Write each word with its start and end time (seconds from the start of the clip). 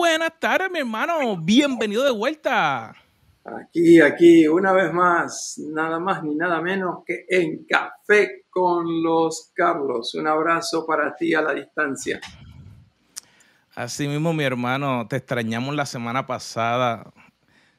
buenas 0.00 0.32
tardes, 0.40 0.70
mi 0.70 0.78
hermano. 0.78 1.36
Bienvenido 1.36 2.02
de 2.02 2.10
vuelta. 2.10 2.96
Aquí, 3.44 4.00
aquí, 4.00 4.48
una 4.48 4.72
vez 4.72 4.94
más, 4.94 5.56
nada 5.58 6.00
más 6.00 6.22
ni 6.22 6.34
nada 6.36 6.62
menos 6.62 7.04
que 7.04 7.26
en 7.28 7.66
Café 7.66 8.46
con 8.48 9.02
los 9.02 9.52
Carlos. 9.54 10.14
Un 10.14 10.26
abrazo 10.26 10.86
para 10.86 11.14
ti 11.14 11.34
a 11.34 11.42
la 11.42 11.52
distancia. 11.52 12.18
Así 13.74 14.08
mismo, 14.08 14.32
mi 14.32 14.42
hermano, 14.42 15.06
te 15.06 15.16
extrañamos 15.16 15.74
la 15.74 15.84
semana 15.84 16.26
pasada. 16.26 17.12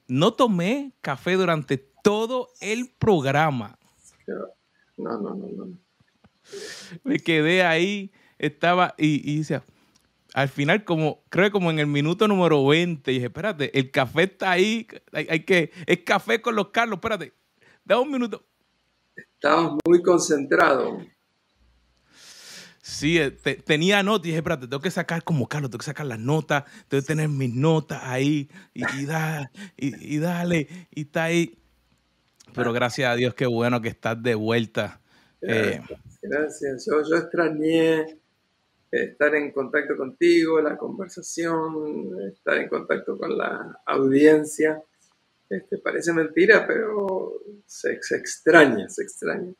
No 0.08 0.32
tomé 0.34 0.94
café 1.02 1.34
durante 1.34 1.80
todo 2.04 2.50
el 2.60 2.94
programa. 3.00 3.80
No, 4.96 5.18
no, 5.20 5.34
no, 5.34 5.48
no. 5.48 5.68
Me 7.04 7.18
quedé 7.18 7.64
ahí, 7.64 8.12
estaba 8.38 8.94
y, 8.96 9.28
y 9.28 9.40
decía, 9.40 9.64
al 10.34 10.50
final, 10.50 10.86
como 10.86 11.24
creo 11.29 11.46
que 11.46 11.51
como 11.51 11.71
en 11.71 11.79
el 11.79 11.87
minuto 11.87 12.28
número 12.28 12.65
20, 12.65 13.11
dije, 13.11 13.25
espérate, 13.25 13.78
el 13.78 13.92
café 13.92 14.24
está 14.24 14.51
ahí, 14.51 14.87
hay, 15.11 15.43
que, 15.43 15.71
es 15.86 16.00
café 16.00 16.42
con 16.42 16.56
los 16.56 16.69
Carlos, 16.69 16.97
espérate, 16.97 17.33
da 17.83 18.00
un 18.00 18.11
minuto. 18.11 18.46
Estabas 19.15 19.73
muy 19.86 20.01
concentrado. 20.01 21.00
Sí, 22.82 23.20
eh, 23.20 23.32
tenía 23.32 24.04
notas 24.04 24.25
y 24.25 24.28
dije, 24.29 24.37
espérate, 24.37 24.68
tengo 24.68 24.82
que 24.82 24.92
sacar 24.92 25.23
como 25.23 25.47
Carlos, 25.47 25.70
tengo 25.70 25.79
que 25.79 25.86
sacar 25.86 26.06
las 26.06 26.20
notas, 26.20 26.64
tengo 26.87 27.01
que 27.01 27.07
tener 27.07 27.28
mis 27.28 27.54
notas 27.54 28.01
ahí 28.04 28.50
y, 28.73 28.84
y, 28.84 29.07
y, 29.78 30.20
dale, 30.20 30.68
y 30.92 31.01
está 31.01 31.25
ahí. 31.25 31.57
Pero 32.53 32.73
gracias 32.73 33.11
a 33.11 33.16
Dios, 33.16 33.34
qué 33.34 33.45
bueno 33.45 33.81
que 33.81 33.89
estás 33.89 34.22
de 34.22 34.36
vuelta. 34.36 35.00
Gracias, 35.42 35.89
eh, 35.89 35.98
gracias. 36.22 36.86
Yo, 36.86 37.02
yo 37.09 37.17
extrañé 37.17 38.20
estar 38.91 39.33
en 39.36 39.52
contacto 39.52 39.95
contigo, 39.95 40.61
la 40.61 40.77
conversación, 40.77 42.19
estar 42.31 42.58
en 42.58 42.67
contacto 42.67 43.17
con 43.17 43.38
la 43.38 43.81
audiencia. 43.86 44.83
Este, 45.50 45.78
parece 45.78 46.14
mentira, 46.14 46.66
pero 46.67 47.33
se, 47.66 47.94
extraña, 47.94 48.89
se 48.89 49.03
extraña. 49.03 49.53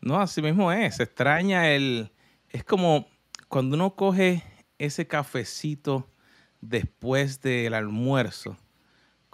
No, 0.00 0.20
así 0.20 0.40
mismo 0.40 0.72
es, 0.72 0.96
se 0.96 1.02
extraña 1.02 1.70
el... 1.70 2.10
Es 2.48 2.64
como 2.64 3.06
cuando 3.48 3.76
uno 3.76 3.94
coge 3.94 4.42
ese 4.78 5.06
cafecito 5.06 6.10
después 6.60 7.40
del 7.42 7.74
almuerzo, 7.74 8.56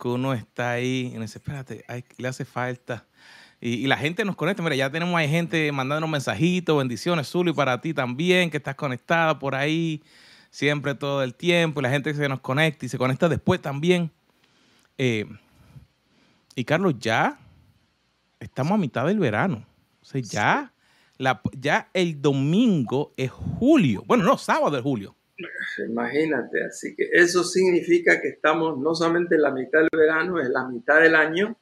que 0.00 0.08
uno 0.08 0.34
está 0.34 0.72
ahí 0.72 1.12
y 1.14 1.18
dice, 1.18 1.38
espérate, 1.38 1.84
le 2.18 2.28
hace 2.28 2.44
falta 2.44 3.06
y, 3.60 3.86
la 3.86 3.96
gente 3.96 4.24
nos 4.24 4.36
conecta. 4.36 4.62
Mira, 4.62 4.76
ya 4.76 4.90
tenemos 4.90 5.14
ahí 5.14 5.28
gente 5.28 5.70
mandándonos 5.72 6.10
mensajitos, 6.10 6.76
bendiciones, 6.76 7.28
Zulu, 7.28 7.50
y 7.50 7.54
para 7.54 7.80
ti 7.80 7.94
también, 7.94 8.50
que 8.50 8.58
estás 8.58 8.74
conectada 8.74 9.38
por 9.38 9.54
ahí 9.54 10.02
siempre, 10.50 10.94
todo 10.94 11.22
el 11.22 11.34
tiempo. 11.34 11.80
Y 11.80 11.82
la 11.82 11.90
gente 11.90 12.10
que 12.10 12.16
se 12.16 12.28
nos 12.28 12.40
conecta 12.40 12.86
y 12.86 12.88
se 12.88 12.98
conecta 12.98 13.28
después 13.28 13.60
también. 13.60 14.10
Eh, 14.98 15.26
y 16.54 16.64
Carlos, 16.64 16.94
ya 16.98 17.38
estamos 18.40 18.72
a 18.72 18.76
mitad 18.76 19.06
del 19.06 19.18
verano. 19.18 19.66
O 20.02 20.04
sea, 20.04 20.20
ya, 20.20 20.72
la, 21.16 21.40
ya 21.52 21.88
el 21.94 22.20
domingo 22.20 23.12
es 23.16 23.30
julio. 23.30 24.04
Bueno, 24.06 24.24
no, 24.24 24.36
sábado 24.36 24.76
es 24.76 24.82
julio. 24.82 25.16
Imagínate, 25.86 26.64
así 26.64 26.94
que 26.94 27.08
eso 27.12 27.44
significa 27.44 28.20
que 28.22 28.28
estamos 28.28 28.78
no 28.78 28.94
solamente 28.94 29.34
en 29.34 29.42
la 29.42 29.50
mitad 29.50 29.80
del 29.80 29.90
verano, 29.92 30.40
es 30.40 30.48
la 30.48 30.66
mitad 30.66 31.00
del 31.00 31.14
año 31.14 31.56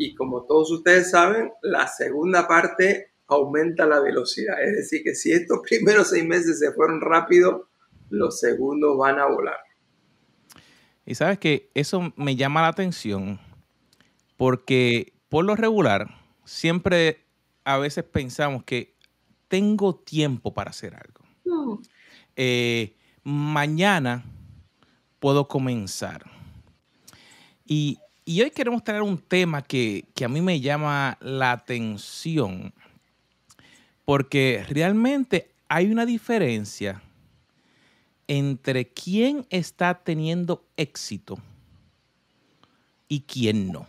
y 0.00 0.14
como 0.14 0.44
todos 0.44 0.70
ustedes 0.70 1.10
saben, 1.10 1.52
la 1.60 1.86
segunda 1.86 2.48
parte 2.48 3.12
aumenta 3.26 3.84
la 3.84 4.00
velocidad. 4.00 4.56
Es 4.64 4.74
decir, 4.76 5.02
que 5.04 5.14
si 5.14 5.30
estos 5.30 5.60
primeros 5.68 6.08
seis 6.08 6.24
meses 6.24 6.58
se 6.58 6.72
fueron 6.72 7.02
rápido, 7.02 7.68
los 8.08 8.40
segundos 8.40 8.96
van 8.96 9.18
a 9.18 9.26
volar. 9.26 9.58
Y 11.04 11.14
sabes 11.14 11.38
que 11.38 11.70
eso 11.74 12.14
me 12.16 12.34
llama 12.34 12.62
la 12.62 12.68
atención 12.68 13.38
porque 14.38 15.12
por 15.28 15.44
lo 15.44 15.54
regular 15.54 16.06
siempre 16.46 17.26
a 17.64 17.76
veces 17.76 18.02
pensamos 18.04 18.64
que 18.64 18.96
tengo 19.48 19.96
tiempo 19.96 20.54
para 20.54 20.70
hacer 20.70 20.94
algo. 20.94 21.26
Mm. 21.44 21.82
Eh, 22.36 22.96
mañana 23.22 24.24
puedo 25.18 25.46
comenzar. 25.46 26.24
Y 27.66 27.98
y 28.30 28.42
hoy 28.42 28.52
queremos 28.52 28.84
traer 28.84 29.02
un 29.02 29.18
tema 29.18 29.60
que, 29.60 30.04
a 30.24 30.28
mí 30.28 30.40
me 30.40 30.60
llama 30.60 31.18
la 31.20 31.50
atención, 31.50 32.72
porque 34.04 34.64
realmente 34.68 35.50
hay 35.68 35.90
una 35.90 36.06
diferencia 36.06 37.02
entre 38.28 38.86
quién 38.86 39.48
está 39.50 39.94
teniendo 39.94 40.64
éxito 40.76 41.40
y 43.08 43.22
quién 43.22 43.72
no. 43.72 43.88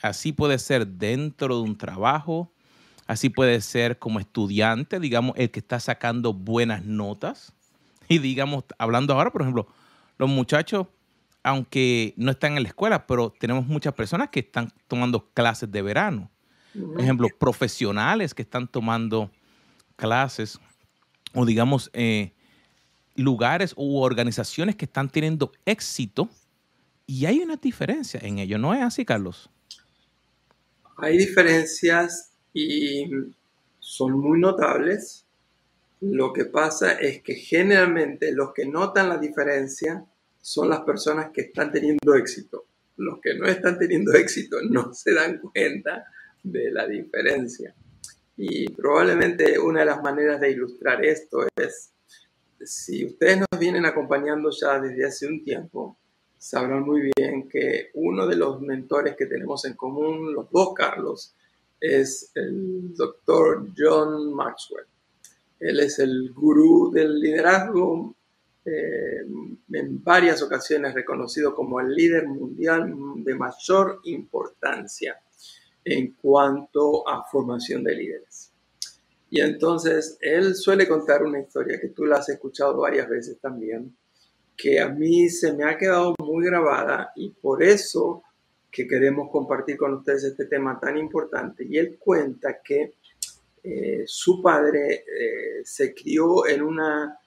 Así 0.00 0.30
puede 0.30 0.60
ser 0.60 0.86
dentro 0.86 1.56
de 1.56 1.62
un 1.62 1.76
trabajo, 1.76 2.52
así 3.08 3.28
puede 3.28 3.60
ser 3.60 3.98
como 3.98 4.20
estudiante, 4.20 5.00
digamos, 5.00 5.34
el 5.36 5.50
que 5.50 5.58
está 5.58 5.80
sacando 5.80 6.32
buenas 6.32 6.84
notas. 6.84 7.52
Y 8.08 8.18
digamos, 8.18 8.62
hablando 8.78 9.14
ahora, 9.14 9.32
por 9.32 9.42
ejemplo, 9.42 9.66
los 10.16 10.30
muchachos 10.30 10.86
aunque 11.42 12.14
no 12.16 12.30
están 12.30 12.56
en 12.56 12.62
la 12.62 12.68
escuela, 12.68 13.06
pero 13.06 13.32
tenemos 13.38 13.66
muchas 13.66 13.94
personas 13.94 14.28
que 14.30 14.40
están 14.40 14.72
tomando 14.88 15.30
clases 15.32 15.70
de 15.70 15.82
verano. 15.82 16.30
Por 16.74 17.00
ejemplo, 17.00 17.28
profesionales 17.38 18.32
que 18.32 18.42
están 18.42 18.68
tomando 18.68 19.30
clases 19.96 20.58
o 21.34 21.44
digamos 21.44 21.90
eh, 21.92 22.32
lugares 23.16 23.74
u 23.76 23.98
organizaciones 23.98 24.76
que 24.76 24.84
están 24.84 25.08
teniendo 25.08 25.52
éxito 25.64 26.28
y 27.06 27.26
hay 27.26 27.40
una 27.40 27.56
diferencia 27.56 28.20
en 28.22 28.38
ello, 28.38 28.56
¿no 28.56 28.72
es 28.72 28.82
así, 28.82 29.04
Carlos? 29.04 29.50
Hay 30.96 31.18
diferencias 31.18 32.30
y 32.54 33.10
son 33.80 34.18
muy 34.18 34.38
notables. 34.38 35.24
Lo 36.00 36.32
que 36.32 36.44
pasa 36.44 36.92
es 36.92 37.22
que 37.22 37.34
generalmente 37.34 38.32
los 38.32 38.52
que 38.52 38.64
notan 38.64 39.08
la 39.08 39.18
diferencia 39.18 40.04
son 40.40 40.68
las 40.68 40.80
personas 40.80 41.30
que 41.32 41.42
están 41.42 41.70
teniendo 41.70 42.14
éxito. 42.14 42.66
Los 42.96 43.20
que 43.20 43.34
no 43.34 43.46
están 43.46 43.78
teniendo 43.78 44.12
éxito 44.12 44.58
no 44.68 44.92
se 44.94 45.14
dan 45.14 45.38
cuenta 45.38 46.06
de 46.42 46.70
la 46.70 46.86
diferencia. 46.86 47.74
Y 48.36 48.70
probablemente 48.70 49.58
una 49.58 49.80
de 49.80 49.86
las 49.86 50.02
maneras 50.02 50.40
de 50.40 50.50
ilustrar 50.50 51.04
esto 51.04 51.46
es, 51.56 51.92
si 52.62 53.04
ustedes 53.04 53.38
nos 53.38 53.60
vienen 53.60 53.84
acompañando 53.84 54.50
ya 54.50 54.80
desde 54.80 55.06
hace 55.06 55.26
un 55.26 55.44
tiempo, 55.44 55.98
sabrán 56.38 56.82
muy 56.82 57.10
bien 57.16 57.48
que 57.48 57.90
uno 57.94 58.26
de 58.26 58.36
los 58.36 58.62
mentores 58.62 59.14
que 59.16 59.26
tenemos 59.26 59.64
en 59.66 59.74
común, 59.74 60.32
los 60.32 60.50
dos 60.50 60.72
Carlos, 60.74 61.34
es 61.78 62.30
el 62.34 62.94
doctor 62.94 63.68
John 63.76 64.32
Maxwell. 64.34 64.86
Él 65.58 65.80
es 65.80 65.98
el 65.98 66.32
gurú 66.32 66.90
del 66.90 67.20
liderazgo 67.20 68.14
eh, 68.70 69.26
en 69.72 70.04
varias 70.04 70.42
ocasiones 70.42 70.94
reconocido 70.94 71.54
como 71.54 71.80
el 71.80 71.92
líder 71.92 72.28
mundial 72.28 72.94
de 73.16 73.34
mayor 73.34 74.00
importancia 74.04 75.20
en 75.84 76.12
cuanto 76.12 77.08
a 77.08 77.24
formación 77.24 77.82
de 77.82 77.96
líderes. 77.96 78.52
Y 79.28 79.40
entonces 79.40 80.18
él 80.20 80.54
suele 80.54 80.86
contar 80.86 81.24
una 81.24 81.40
historia 81.40 81.80
que 81.80 81.88
tú 81.88 82.04
la 82.04 82.18
has 82.18 82.28
escuchado 82.28 82.76
varias 82.78 83.08
veces 83.08 83.40
también, 83.40 83.96
que 84.56 84.78
a 84.80 84.88
mí 84.88 85.28
se 85.30 85.52
me 85.52 85.64
ha 85.64 85.76
quedado 85.76 86.14
muy 86.22 86.44
grabada 86.44 87.12
y 87.16 87.30
por 87.30 87.62
eso 87.62 88.22
que 88.70 88.86
queremos 88.86 89.30
compartir 89.32 89.76
con 89.76 89.94
ustedes 89.94 90.24
este 90.24 90.46
tema 90.46 90.78
tan 90.78 90.96
importante. 90.96 91.66
Y 91.68 91.76
él 91.78 91.96
cuenta 91.98 92.60
que 92.62 92.94
eh, 93.64 94.04
su 94.06 94.40
padre 94.40 94.94
eh, 94.94 95.60
se 95.64 95.92
crió 95.92 96.46
en 96.46 96.62
una 96.62 97.18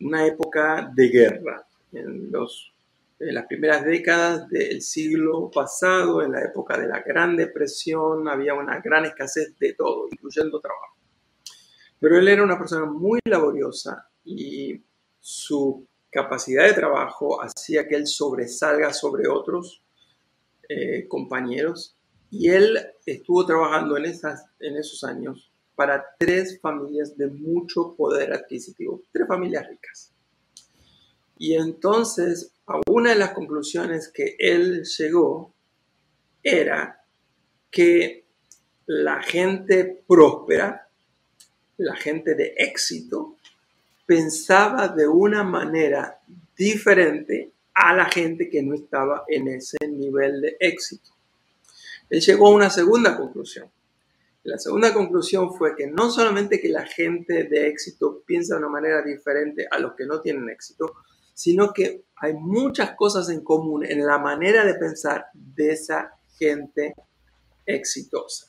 una 0.00 0.26
época 0.26 0.90
de 0.94 1.08
guerra. 1.08 1.66
En, 1.92 2.30
los, 2.30 2.72
en 3.18 3.34
las 3.34 3.46
primeras 3.46 3.84
décadas 3.84 4.48
del 4.48 4.82
siglo 4.82 5.50
pasado, 5.50 6.22
en 6.22 6.32
la 6.32 6.42
época 6.42 6.78
de 6.78 6.86
la 6.86 7.00
Gran 7.00 7.36
Depresión, 7.36 8.28
había 8.28 8.54
una 8.54 8.80
gran 8.80 9.06
escasez 9.06 9.58
de 9.58 9.72
todo, 9.74 10.06
incluyendo 10.10 10.60
trabajo. 10.60 10.96
Pero 11.98 12.18
él 12.18 12.28
era 12.28 12.44
una 12.44 12.58
persona 12.58 12.86
muy 12.86 13.20
laboriosa 13.24 14.08
y 14.24 14.80
su 15.18 15.86
capacidad 16.10 16.66
de 16.66 16.74
trabajo 16.74 17.42
hacía 17.42 17.86
que 17.88 17.96
él 17.96 18.06
sobresalga 18.06 18.92
sobre 18.92 19.28
otros 19.28 19.82
eh, 20.68 21.08
compañeros 21.08 21.96
y 22.30 22.50
él 22.50 22.78
estuvo 23.04 23.44
trabajando 23.46 23.96
en, 23.96 24.04
esas, 24.04 24.46
en 24.60 24.76
esos 24.76 25.02
años 25.04 25.50
para 25.78 26.04
tres 26.18 26.60
familias 26.60 27.16
de 27.16 27.28
mucho 27.28 27.94
poder 27.94 28.32
adquisitivo, 28.32 29.00
tres 29.12 29.28
familias 29.28 29.64
ricas. 29.68 30.10
Y 31.38 31.54
entonces, 31.54 32.50
una 32.88 33.10
de 33.10 33.14
las 33.14 33.30
conclusiones 33.30 34.08
que 34.08 34.34
él 34.40 34.82
llegó 34.82 35.54
era 36.42 37.00
que 37.70 38.24
la 38.86 39.22
gente 39.22 40.02
próspera, 40.04 40.88
la 41.76 41.94
gente 41.94 42.34
de 42.34 42.54
éxito, 42.56 43.36
pensaba 44.04 44.88
de 44.88 45.06
una 45.06 45.44
manera 45.44 46.18
diferente 46.56 47.52
a 47.72 47.94
la 47.94 48.06
gente 48.06 48.50
que 48.50 48.64
no 48.64 48.74
estaba 48.74 49.22
en 49.28 49.46
ese 49.46 49.78
nivel 49.86 50.40
de 50.40 50.56
éxito. 50.58 51.12
Él 52.10 52.20
llegó 52.20 52.48
a 52.48 52.54
una 52.56 52.68
segunda 52.68 53.16
conclusión. 53.16 53.70
La 54.48 54.58
segunda 54.58 54.94
conclusión 54.94 55.52
fue 55.52 55.76
que 55.76 55.88
no 55.88 56.10
solamente 56.10 56.58
que 56.58 56.70
la 56.70 56.86
gente 56.86 57.44
de 57.44 57.68
éxito 57.68 58.22
piensa 58.24 58.54
de 58.54 58.60
una 58.60 58.70
manera 58.70 59.02
diferente 59.02 59.68
a 59.70 59.78
los 59.78 59.92
que 59.92 60.06
no 60.06 60.22
tienen 60.22 60.48
éxito, 60.48 60.94
sino 61.34 61.74
que 61.74 62.06
hay 62.16 62.32
muchas 62.32 62.96
cosas 62.96 63.28
en 63.28 63.44
común 63.44 63.84
en 63.84 64.06
la 64.06 64.16
manera 64.16 64.64
de 64.64 64.72
pensar 64.76 65.26
de 65.34 65.72
esa 65.72 66.12
gente 66.38 66.94
exitosa. 67.66 68.46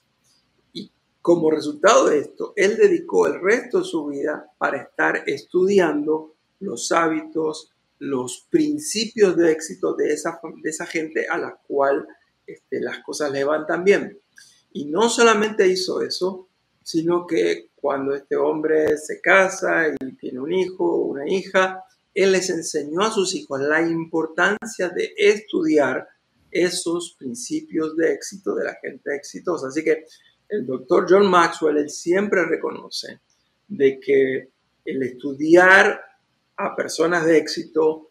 Y 0.71 0.89
como 1.21 1.51
resultado 1.51 2.07
de 2.07 2.19
esto, 2.19 2.53
él 2.55 2.77
dedicó 2.77 3.27
el 3.27 3.41
resto 3.41 3.79
de 3.79 3.83
su 3.83 4.05
vida 4.05 4.53
para 4.57 4.81
estar 4.81 5.23
estudiando 5.25 6.33
los 6.61 6.93
hábitos, 6.93 7.73
los 7.97 8.47
principios 8.49 9.35
de 9.35 9.51
éxito 9.51 9.95
de 9.95 10.13
esa, 10.13 10.39
de 10.63 10.69
esa 10.69 10.85
gente 10.85 11.27
a 11.27 11.37
la 11.37 11.59
cual 11.67 12.07
este, 12.47 12.79
las 12.79 12.99
cosas 12.99 13.33
le 13.33 13.43
van 13.43 13.67
tan 13.67 13.83
bien. 13.83 14.17
Y 14.71 14.85
no 14.85 15.09
solamente 15.09 15.67
hizo 15.67 16.01
eso, 16.01 16.47
sino 16.83 17.25
que 17.25 17.69
cuando 17.75 18.15
este 18.15 18.35
hombre 18.35 18.97
se 18.97 19.21
casa 19.21 19.87
y 19.87 20.13
tiene 20.15 20.39
un 20.39 20.53
hijo, 20.53 20.97
una 20.97 21.27
hija, 21.27 21.83
él 22.13 22.31
les 22.31 22.49
enseñó 22.49 23.01
a 23.01 23.11
sus 23.11 23.35
hijos 23.35 23.61
la 23.61 23.81
importancia 23.81 24.89
de 24.89 25.13
estudiar 25.17 26.07
esos 26.51 27.15
principios 27.17 27.95
de 27.95 28.13
éxito 28.13 28.55
de 28.55 28.65
la 28.65 28.77
gente 28.81 29.15
exitosa. 29.15 29.67
Así 29.67 29.83
que 29.83 30.05
el 30.49 30.65
doctor 30.65 31.05
John 31.07 31.29
Maxwell, 31.29 31.77
él 31.77 31.89
siempre 31.89 32.43
reconoce 32.45 33.19
de 33.67 33.99
que 33.99 34.49
el 34.83 35.03
estudiar 35.03 36.01
a 36.57 36.75
personas 36.75 37.25
de 37.25 37.37
éxito 37.37 38.09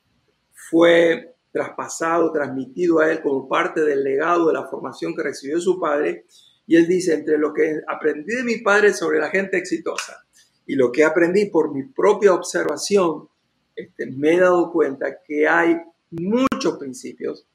fue 0.53 1.35
traspasado, 1.51 2.33
transmitido 2.33 3.01
a 3.01 3.11
él 3.11 3.21
como 3.21 3.49
parte 3.49 3.81
del 3.83 4.05
legado 4.05 4.47
de 4.47 4.55
la 4.55 4.67
formación 4.67 5.15
que 5.15 5.23
recibió 5.23 5.61
su 5.61 5.81
padre. 5.81 6.25
Y 6.69 6.77
él 6.77 6.87
dice, 6.87 7.15
entre 7.15 7.37
lo 7.37 7.53
que 7.53 7.81
aprendí 7.89 8.37
de 8.37 8.45
mi 8.45 8.59
padre 8.59 8.95
sobre 8.95 9.19
la 9.19 9.31
gente 9.31 9.57
exitosa 9.57 10.25
y 10.67 10.77
lo 10.77 10.93
que 10.93 11.03
aprendí 11.03 11.47
por 11.47 11.75
mi 11.75 11.83
propia 11.83 12.33
observación, 12.33 13.29
este, 13.75 14.07
me 14.07 14.35
he 14.35 14.41
dado 14.41 14.71
cuenta 14.71 15.21
que 15.27 15.49
hay 15.49 15.77
muchos 16.11 16.79
principios 16.79 17.49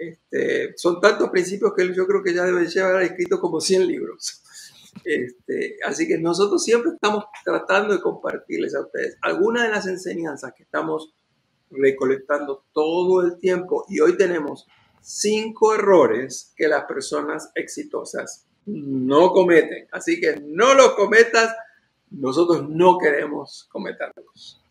este, 0.00 0.72
son 0.78 0.98
tantos 0.98 1.28
principios 1.28 1.74
que 1.76 1.94
yo 1.94 2.06
creo 2.06 2.22
que 2.22 2.32
ya 2.32 2.44
debe 2.44 2.66
llevar 2.66 3.02
escrito 3.02 3.38
como 3.38 3.60
100 3.60 3.86
libros. 3.86 4.42
Este, 5.04 5.76
así 5.84 6.08
que 6.08 6.16
nosotros 6.16 6.64
siempre 6.64 6.92
estamos 6.92 7.24
tratando 7.44 7.94
de 7.94 8.00
compartirles 8.00 8.74
a 8.74 8.80
ustedes 8.80 9.18
algunas 9.20 9.64
de 9.64 9.68
las 9.68 9.86
enseñanzas 9.86 10.52
que 10.56 10.62
estamos 10.62 11.14
recolectando 11.70 12.64
todo 12.72 13.22
el 13.22 13.38
tiempo 13.38 13.84
y 13.88 14.00
hoy 14.00 14.16
tenemos 14.16 14.66
cinco 15.02 15.74
errores 15.74 16.52
que 16.56 16.66
las 16.66 16.84
personas 16.86 17.50
exitosas 17.54 18.46
no 18.70 19.30
cometen. 19.30 19.86
Así 19.92 20.20
que 20.20 20.40
no 20.42 20.74
los 20.74 20.94
cometas, 20.94 21.54
nosotros 22.10 22.68
no 22.68 22.98
queremos 22.98 23.66
cometerlos. 23.70 24.62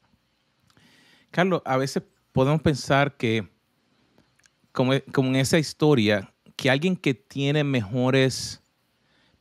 Carlos, 1.31 1.62
a 1.66 1.78
veces 1.78 2.04
podemos 2.31 2.62
pensar 2.62 3.16
que 3.18 3.48
como, 4.72 4.94
en 4.94 5.36
esa 5.36 5.60
historia, 5.60 6.34
que 6.56 6.69
alguien 6.69 6.96
que 6.96 7.13
tiene 7.13 7.63
mejores 7.63 8.62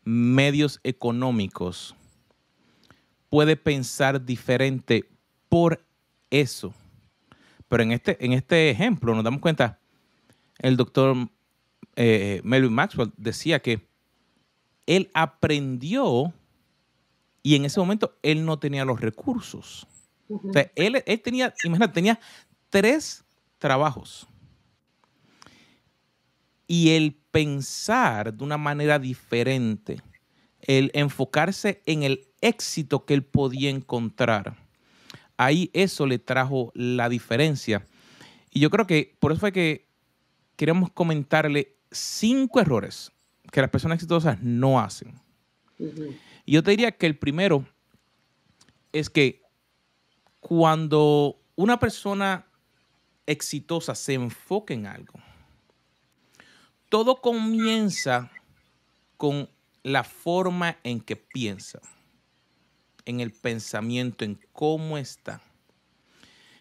medios 0.04 0.80
económicos 0.82 1.94
puede 3.28 3.56
pensar 3.56 4.24
diferente 4.24 5.08
por 5.48 5.84
eso. 6.30 6.74
Pero 7.68 7.82
en 7.82 7.92
este, 7.92 8.24
en 8.24 8.32
este 8.32 8.70
ejemplo 8.70 9.14
nos 9.14 9.24
damos 9.24 9.40
cuenta, 9.40 9.78
el 10.58 10.76
doctor 10.76 11.16
eh, 11.96 12.40
Melvin 12.42 12.72
Maxwell 12.72 13.12
decía 13.16 13.60
que 13.60 13.87
él 14.88 15.10
aprendió 15.12 16.32
y 17.42 17.54
en 17.54 17.66
ese 17.66 17.78
momento 17.78 18.16
él 18.22 18.44
no 18.44 18.58
tenía 18.58 18.86
los 18.86 19.00
recursos. 19.00 19.86
O 20.28 20.52
sea, 20.52 20.70
él, 20.74 21.02
él 21.04 21.20
tenía, 21.20 21.54
imagínate, 21.62 21.92
tenía 21.92 22.18
tres 22.70 23.24
trabajos 23.58 24.26
y 26.66 26.90
el 26.90 27.14
pensar 27.30 28.32
de 28.32 28.44
una 28.44 28.56
manera 28.56 28.98
diferente, 28.98 30.00
el 30.62 30.90
enfocarse 30.94 31.82
en 31.86 32.02
el 32.02 32.28
éxito 32.40 33.04
que 33.04 33.14
él 33.14 33.24
podía 33.24 33.70
encontrar, 33.70 34.56
ahí 35.36 35.70
eso 35.72 36.06
le 36.06 36.18
trajo 36.18 36.72
la 36.74 37.08
diferencia. 37.08 37.86
Y 38.50 38.60
yo 38.60 38.70
creo 38.70 38.86
que 38.86 39.16
por 39.18 39.32
eso 39.32 39.40
fue 39.40 39.52
que 39.52 39.86
queremos 40.56 40.90
comentarle 40.90 41.76
cinco 41.90 42.60
errores 42.60 43.12
que 43.50 43.60
las 43.60 43.70
personas 43.70 43.96
exitosas 43.96 44.40
no 44.42 44.80
hacen. 44.80 45.20
Y 46.44 46.52
yo 46.52 46.62
te 46.62 46.72
diría 46.72 46.92
que 46.92 47.06
el 47.06 47.18
primero 47.18 47.66
es 48.92 49.10
que 49.10 49.42
cuando 50.40 51.40
una 51.56 51.78
persona 51.78 52.46
exitosa 53.26 53.94
se 53.94 54.14
enfoca 54.14 54.74
en 54.74 54.86
algo, 54.86 55.20
todo 56.88 57.20
comienza 57.20 58.30
con 59.16 59.48
la 59.82 60.04
forma 60.04 60.78
en 60.84 61.00
que 61.00 61.16
piensa, 61.16 61.80
en 63.04 63.20
el 63.20 63.32
pensamiento, 63.32 64.24
en 64.24 64.38
cómo 64.52 64.98
está. 64.98 65.42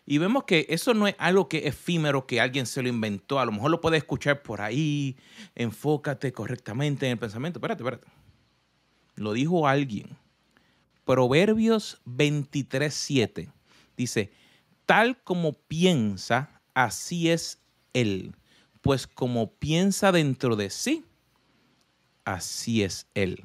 Y 0.08 0.18
vemos 0.18 0.46
que 0.46 0.66
eso 0.70 0.96
no 0.96 1.08
es 1.08 1.16
algo 1.20 1.48
que 1.48 1.60
es 1.60 1.66
efímero 1.68 2.26
que 2.26 2.42
alguien 2.42 2.66
se 2.66 2.82
lo 2.82 2.90
inventó. 2.90 3.40
A 3.40 3.46
lo 3.46 3.52
mejor 3.52 3.70
lo 3.70 3.82
puede 3.82 3.98
escuchar 3.98 4.42
por 4.42 4.62
ahí. 4.62 5.16
Enfócate 5.54 6.32
correctamente 6.34 7.06
en 7.06 7.12
el 7.12 7.18
pensamiento. 7.20 7.60
Espérate, 7.60 7.84
espérate. 7.84 8.08
Lo 9.16 9.34
dijo 9.34 9.68
alguien. 9.68 10.18
Proverbios 11.06 12.02
23:7 12.06 13.52
dice: 13.96 14.32
Tal 14.88 15.22
como 15.24 15.54
piensa, 15.54 16.62
así 16.74 17.30
es 17.30 17.60
él 17.94 18.34
pues 18.88 19.06
como 19.06 19.52
piensa 19.52 20.14
dentro 20.14 20.56
de 20.56 20.70
sí, 20.70 21.04
así 22.24 22.84
es 22.84 23.06
él. 23.16 23.44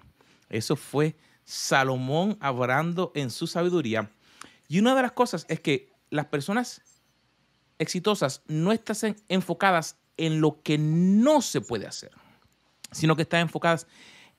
Eso 0.49 0.77
fue 0.77 1.17
Salomón 1.45 2.39
hablando 2.41 3.11
en 3.17 3.29
su 3.29 3.49
sabiduría. 3.49 4.09
Y 4.69 4.79
una 4.79 4.95
de 4.95 5.03
las 5.03 5.11
cosas 5.11 5.45
es 5.49 5.59
que 5.59 5.92
las 6.13 6.27
personas 6.27 6.83
exitosas 7.79 8.43
no 8.47 8.71
están 8.71 9.17
enfocadas 9.29 9.97
en 10.19 10.43
lo 10.43 10.63
que 10.63 10.77
no 10.77 11.41
se 11.41 11.63
puede 11.63 11.87
hacer, 11.87 12.11
sino 12.93 13.17
que 13.17 13.23
están 13.23 13.41
enfocadas 13.41 13.87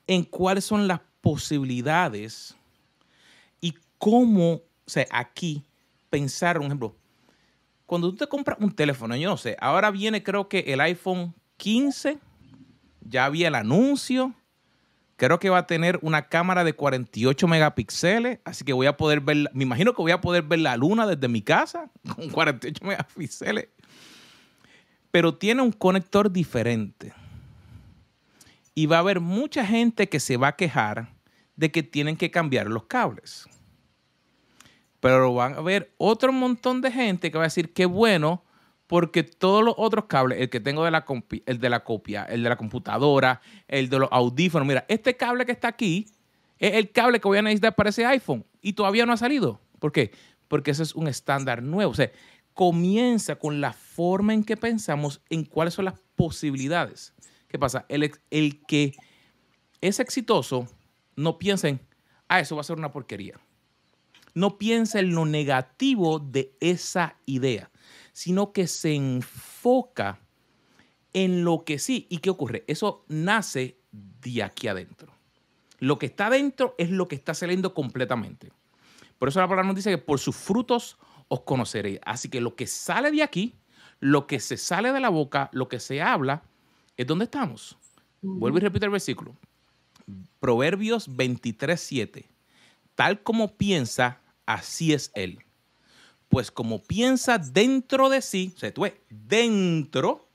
en 0.05 0.23
cuáles 0.23 0.65
son 0.65 0.87
las 0.87 1.01
posibilidades 1.19 2.55
y 3.59 3.73
cómo, 3.97 4.53
o 4.53 4.61
sea, 4.85 5.07
aquí 5.11 5.63
pensar, 6.11 6.59
un 6.59 6.67
ejemplo, 6.67 6.95
cuando 7.87 8.11
tú 8.11 8.17
te 8.17 8.27
compras 8.27 8.59
un 8.61 8.71
teléfono, 8.71 9.15
yo 9.15 9.27
no 9.27 9.37
sé, 9.37 9.57
ahora 9.59 9.89
viene 9.89 10.21
creo 10.21 10.47
que 10.47 10.59
el 10.67 10.79
iPhone 10.79 11.33
15, 11.57 12.19
ya 13.01 13.25
había 13.25 13.47
el 13.47 13.55
anuncio, 13.55 14.35
creo 15.27 15.39
que 15.39 15.49
va 15.49 15.59
a 15.59 15.67
tener 15.67 15.99
una 16.01 16.27
cámara 16.27 16.63
de 16.63 16.73
48 16.73 17.47
megapíxeles, 17.47 18.39
así 18.43 18.65
que 18.65 18.73
voy 18.73 18.87
a 18.87 18.97
poder 18.97 19.21
ver, 19.21 19.49
me 19.53 19.63
imagino 19.63 19.93
que 19.93 20.01
voy 20.01 20.11
a 20.11 20.21
poder 20.21 20.43
ver 20.43 20.59
la 20.59 20.75
luna 20.75 21.07
desde 21.07 21.27
mi 21.27 21.41
casa 21.41 21.89
con 22.15 22.29
48 22.29 22.83
megapíxeles, 22.85 23.69
pero 25.11 25.35
tiene 25.35 25.61
un 25.61 25.71
conector 25.71 26.31
diferente. 26.31 27.13
Y 28.75 28.87
va 28.87 28.97
a 28.97 28.99
haber 28.99 29.19
mucha 29.19 29.65
gente 29.65 30.09
que 30.09 30.19
se 30.19 30.35
va 30.35 30.49
a 30.49 30.55
quejar 30.55 31.13
de 31.55 31.71
que 31.71 31.83
tienen 31.83 32.17
que 32.17 32.31
cambiar 32.31 32.67
los 32.67 32.85
cables 32.85 33.47
pero 35.03 35.33
van 35.33 35.55
a 35.55 35.57
haber 35.57 35.93
otro 35.97 36.31
montón 36.31 36.79
de 36.79 36.89
gente 36.89 37.29
que 37.29 37.37
va 37.37 37.43
a 37.43 37.47
decir 37.47 37.73
que 37.73 37.85
bueno, 37.85 38.42
porque 38.93 39.23
todos 39.23 39.63
los 39.63 39.73
otros 39.75 40.05
cables, 40.05 40.39
el 40.39 40.51
que 40.51 40.59
tengo 40.59 40.85
de 40.85 40.91
la 40.91 41.03
el 41.47 41.59
de 41.59 41.69
la 41.71 41.83
copia, 41.83 42.25
el 42.25 42.43
de 42.43 42.50
la 42.50 42.57
computadora, 42.57 43.41
el 43.67 43.89
de 43.89 43.97
los 43.97 44.09
audífonos, 44.12 44.67
mira, 44.67 44.85
este 44.88 45.17
cable 45.17 45.47
que 45.47 45.51
está 45.51 45.69
aquí 45.69 46.05
es 46.59 46.75
el 46.75 46.91
cable 46.91 47.19
que 47.19 47.27
voy 47.27 47.39
a 47.39 47.41
necesitar 47.41 47.73
para 47.73 47.89
ese 47.89 48.05
iPhone 48.05 48.45
y 48.62 48.73
todavía 48.73 49.07
no 49.07 49.13
ha 49.13 49.17
salido. 49.17 49.59
¿Por 49.79 49.91
qué? 49.91 50.12
Porque 50.47 50.69
ese 50.69 50.83
es 50.83 50.93
un 50.93 51.07
estándar 51.07 51.63
nuevo. 51.63 51.91
O 51.91 51.95
sea, 51.95 52.12
comienza 52.53 53.35
con 53.35 53.62
la 53.62 53.73
forma 53.73 54.35
en 54.35 54.43
que 54.43 54.57
pensamos 54.57 55.23
en 55.31 55.43
cuáles 55.43 55.73
son 55.73 55.85
las 55.85 56.00
posibilidades. 56.15 57.15
¿Qué 57.47 57.57
pasa? 57.57 57.88
El, 57.89 58.12
el 58.29 58.63
que 58.67 58.93
es 59.81 60.00
exitoso 60.00 60.67
no 61.15 61.39
piensa 61.39 61.67
en, 61.67 61.79
ah, 62.27 62.41
eso 62.41 62.55
va 62.55 62.62
a 62.62 62.63
ser 62.63 62.77
una 62.77 62.91
porquería 62.91 63.39
no 64.33 64.57
piensa 64.57 65.00
en 65.00 65.13
lo 65.13 65.25
negativo 65.25 66.19
de 66.19 66.55
esa 66.59 67.17
idea, 67.25 67.69
sino 68.13 68.53
que 68.53 68.67
se 68.67 68.93
enfoca 68.93 70.20
en 71.12 71.43
lo 71.43 71.65
que 71.65 71.79
sí. 71.79 72.08
¿Y 72.10 72.20
qué 72.20 72.29
ocurre? 72.29 72.63
Eso 72.67 73.03
nace 73.10 73.77
de 73.91 74.43
aquí 74.43 74.67
adentro. 74.67 75.12
Lo 75.79 76.00
que 76.00 76.05
está 76.05 76.27
adentro 76.27 76.75
es 76.77 76.89
lo 76.89 77.08
que 77.08 77.15
está 77.15 77.34
saliendo 77.34 77.74
completamente. 77.74 78.51
Por 79.20 79.29
eso 79.29 79.39
la 79.39 79.48
palabra 79.48 79.67
nos 79.67 79.75
dice 79.75 79.89
que 79.89 79.98
por 79.98 80.20
sus 80.20 80.36
frutos 80.36 80.98
os 81.27 81.41
conoceréis. 81.41 82.00
Así 82.05 82.29
que 82.29 82.39
lo 82.39 82.55
que 82.55 82.67
sale 82.67 83.12
de 83.12 83.24
aquí, 83.24 83.55
lo 84.00 84.27
que 84.27 84.39
se 84.39 84.58
sale 84.58 84.93
de 84.93 85.00
la 85.00 85.10
boca, 85.10 85.50
lo 85.51 85.67
que 85.67 85.79
se 85.79 86.01
habla, 86.01 86.43
es 86.96 87.08
donde 87.08 87.25
estamos. 87.25 87.77
Vuelvo 88.22 88.58
y 88.58 88.62
repito 88.62 88.86
el 88.86 88.91
versículo. 88.91 89.36
Proverbios 90.39 91.13
23, 91.15 91.79
7. 91.79 92.29
Tal 92.96 93.24
como 93.24 93.58
piensa, 93.58 94.22
así 94.46 94.93
es 94.93 95.12
él. 95.15 95.42
Pues 96.33 96.49
como 96.49 96.81
piensa 96.81 97.37
dentro 97.37 98.09
de 98.09 98.23
sí, 98.23 98.55
tú 98.73 98.81
ves, 98.81 98.93
dentro, 99.07 100.27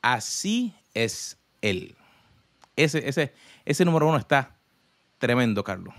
así 0.00 0.74
es 0.92 1.36
él. 1.60 1.94
Ese, 2.74 3.08
ese, 3.08 3.32
ese 3.64 3.84
número 3.84 4.08
uno 4.08 4.18
está 4.18 4.56
tremendo, 5.20 5.62
Carlos. 5.62 5.94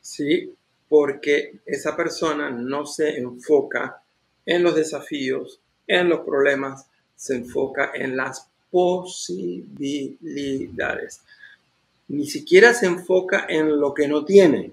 Sí, 0.00 0.52
porque 0.88 1.60
esa 1.64 1.96
persona 1.96 2.50
no 2.50 2.84
se 2.84 3.16
enfoca 3.16 4.02
en 4.44 4.64
los 4.64 4.74
desafíos, 4.74 5.60
en 5.86 6.08
los 6.08 6.26
problemas, 6.26 6.88
se 7.14 7.36
enfoca 7.36 7.92
en 7.94 8.16
las 8.16 8.48
posibilidades. 8.72 11.20
Ni 12.08 12.26
siquiera 12.26 12.74
se 12.74 12.86
enfoca 12.86 13.46
en 13.48 13.78
lo 13.78 13.94
que 13.94 14.08
no 14.08 14.24
tiene, 14.24 14.72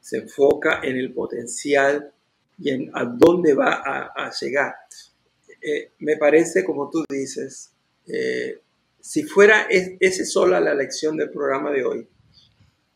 se 0.00 0.18
enfoca 0.18 0.80
en 0.82 0.96
el 0.96 1.12
potencial 1.12 2.12
y 2.58 2.70
en 2.70 2.90
a 2.94 3.04
dónde 3.04 3.54
va 3.54 3.82
a, 3.84 4.30
llegar. 4.40 4.74
Eh, 5.60 5.92
me 5.98 6.16
parece, 6.16 6.64
como 6.64 6.90
tú 6.90 7.04
dices, 7.08 7.72
eh, 8.06 8.60
si 9.00 9.24
fuera 9.24 9.62
es, 9.68 9.92
esa 10.00 10.24
sola 10.24 10.60
la 10.60 10.74
lección 10.74 11.16
del 11.16 11.30
programa 11.30 11.70
de 11.70 11.84
hoy 11.84 12.08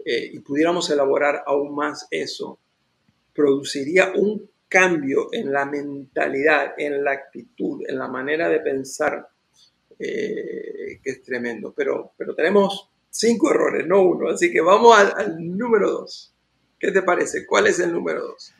eh, 0.04 0.30
y 0.32 0.38
pudiéramos 0.40 0.88
elaborar 0.90 1.42
aún 1.46 1.74
más 1.74 2.06
eso, 2.10 2.58
produciría 3.34 4.12
un 4.14 4.48
cambio 4.68 5.28
en 5.32 5.52
la 5.52 5.66
mentalidad, 5.66 6.74
en 6.78 7.02
la 7.04 7.12
actitud, 7.12 7.82
en 7.86 7.98
la 7.98 8.08
manera 8.08 8.48
de 8.48 8.60
pensar, 8.60 9.28
que 9.98 11.00
es 11.04 11.22
tremendo. 11.22 11.74
Pero, 11.76 12.12
pero 12.16 12.34
tenemos 12.34 12.88
cinco 13.10 13.50
errores, 13.50 13.86
no 13.86 14.02
uno. 14.02 14.30
Así 14.30 14.50
que 14.50 14.62
vamos 14.62 14.96
al, 14.96 15.12
al 15.14 15.58
número 15.58 15.90
dos. 15.90 16.32
¿Qué 16.78 16.90
te 16.90 17.02
parece? 17.02 17.44
¿Cuál 17.44 17.66
es 17.66 17.80
el 17.80 17.92
número 17.92 18.22
dos? 18.22 18.54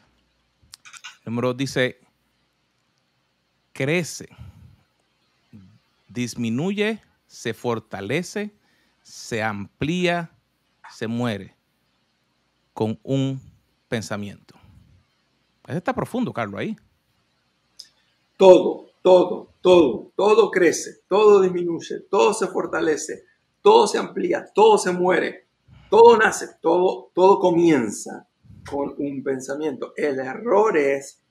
Número 1.24 1.54
dice, 1.54 1.98
crece, 3.72 4.28
disminuye, 6.08 7.02
se 7.26 7.54
fortalece, 7.54 8.54
se 9.02 9.42
amplía, 9.42 10.30
se 10.90 11.06
muere 11.06 11.54
con 12.72 12.98
un 13.02 13.40
pensamiento. 13.88 14.54
Eso 15.66 15.78
está 15.78 15.94
profundo, 15.94 16.32
Carlos, 16.32 16.60
ahí. 16.60 16.76
Todo, 18.36 18.90
todo, 19.02 19.52
todo, 19.60 20.12
todo 20.16 20.50
crece, 20.50 21.02
todo 21.08 21.40
disminuye, 21.40 22.00
todo 22.10 22.32
se 22.34 22.46
fortalece, 22.46 23.24
todo 23.62 23.86
se 23.86 23.98
amplía, 23.98 24.46
todo 24.54 24.78
se 24.78 24.90
muere 24.90 25.50
todo 25.90 26.16
nace, 26.16 26.48
todo, 26.62 27.10
todo 27.12 27.40
comienza 27.40 28.26
con 28.68 28.94
un 28.98 29.22
pensamiento. 29.22 29.92
El 29.96 30.18
error 30.18 30.76
es 30.76 31.22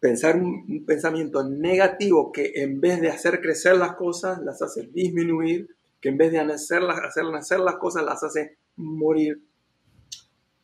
pensar 0.00 0.36
un, 0.36 0.84
pensamiento 0.86 1.48
negativo 1.48 2.32
que 2.32 2.52
en 2.56 2.80
vez 2.80 3.00
de 3.00 3.08
hacer 3.08 3.40
crecer 3.40 3.76
las 3.76 3.96
cosas, 3.96 4.40
las 4.42 4.62
hace 4.62 4.86
disminuir, 4.86 5.68
que 6.00 6.08
en 6.10 6.16
vez 6.16 6.32
de 6.32 6.38
hacerlas, 6.38 6.98
hacer 7.00 7.24
nacer 7.24 7.60
las 7.60 7.76
cosas, 7.76 8.04
las 8.04 8.22
hace 8.22 8.58
morir. 8.76 9.42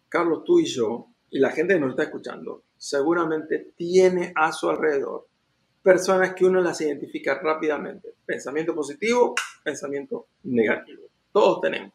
Carlos, 0.09 0.45
tú 0.45 0.61
y 0.61 0.67
yo, 0.67 1.09
y 1.31 1.41
la 1.41 1.51
gente 1.51 1.75
que 1.75 1.81
nos 1.81 1.91
está 1.91 2.05
escuchando, 2.05 2.63
seguramente 2.77 3.73
tiene 3.77 4.33
a 4.37 4.53
su 4.53 4.71
alrededor 4.71 5.27
personas 5.83 6.35
que 6.35 6.47
uno 6.47 6.63
las 6.63 6.81
identifica 6.81 7.39
rápidamente. 7.41 8.15
Pensamiento 8.25 8.75
positivo, 8.75 9.35
pensamiento 9.63 10.29
negativo. 10.45 11.03
Todos 11.31 11.61
tenemos. 11.61 11.93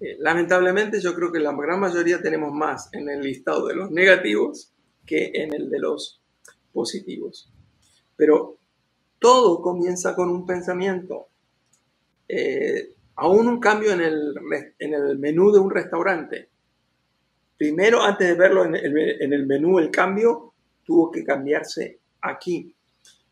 Eh, 0.00 0.16
lamentablemente 0.18 1.00
yo 1.00 1.14
creo 1.14 1.32
que 1.32 1.38
la 1.38 1.52
gran 1.52 1.80
mayoría 1.80 2.20
tenemos 2.20 2.52
más 2.52 2.88
en 2.92 3.08
el 3.08 3.22
listado 3.22 3.66
de 3.66 3.74
los 3.74 3.90
negativos 3.90 4.72
que 5.06 5.30
en 5.34 5.54
el 5.54 5.70
de 5.70 5.78
los 5.78 6.20
positivos. 6.72 7.50
Pero 8.16 8.58
todo 9.18 9.62
comienza 9.62 10.14
con 10.14 10.30
un 10.30 10.44
pensamiento. 10.44 11.28
Eh, 12.28 12.94
aún 13.16 13.48
un 13.48 13.60
cambio 13.60 13.92
en 13.92 14.00
el, 14.00 14.34
en 14.78 14.94
el 14.94 15.18
menú 15.18 15.52
de 15.52 15.60
un 15.60 15.70
restaurante. 15.70 16.48
Primero, 17.56 18.02
antes 18.02 18.28
de 18.28 18.34
verlo 18.34 18.64
en 18.66 18.74
el, 18.74 19.46
menú, 19.46 19.78
el 19.78 19.90
cambio 19.90 20.52
tuvo 20.84 21.10
que 21.10 21.24
cambiarse 21.24 21.98
aquí. 22.20 22.74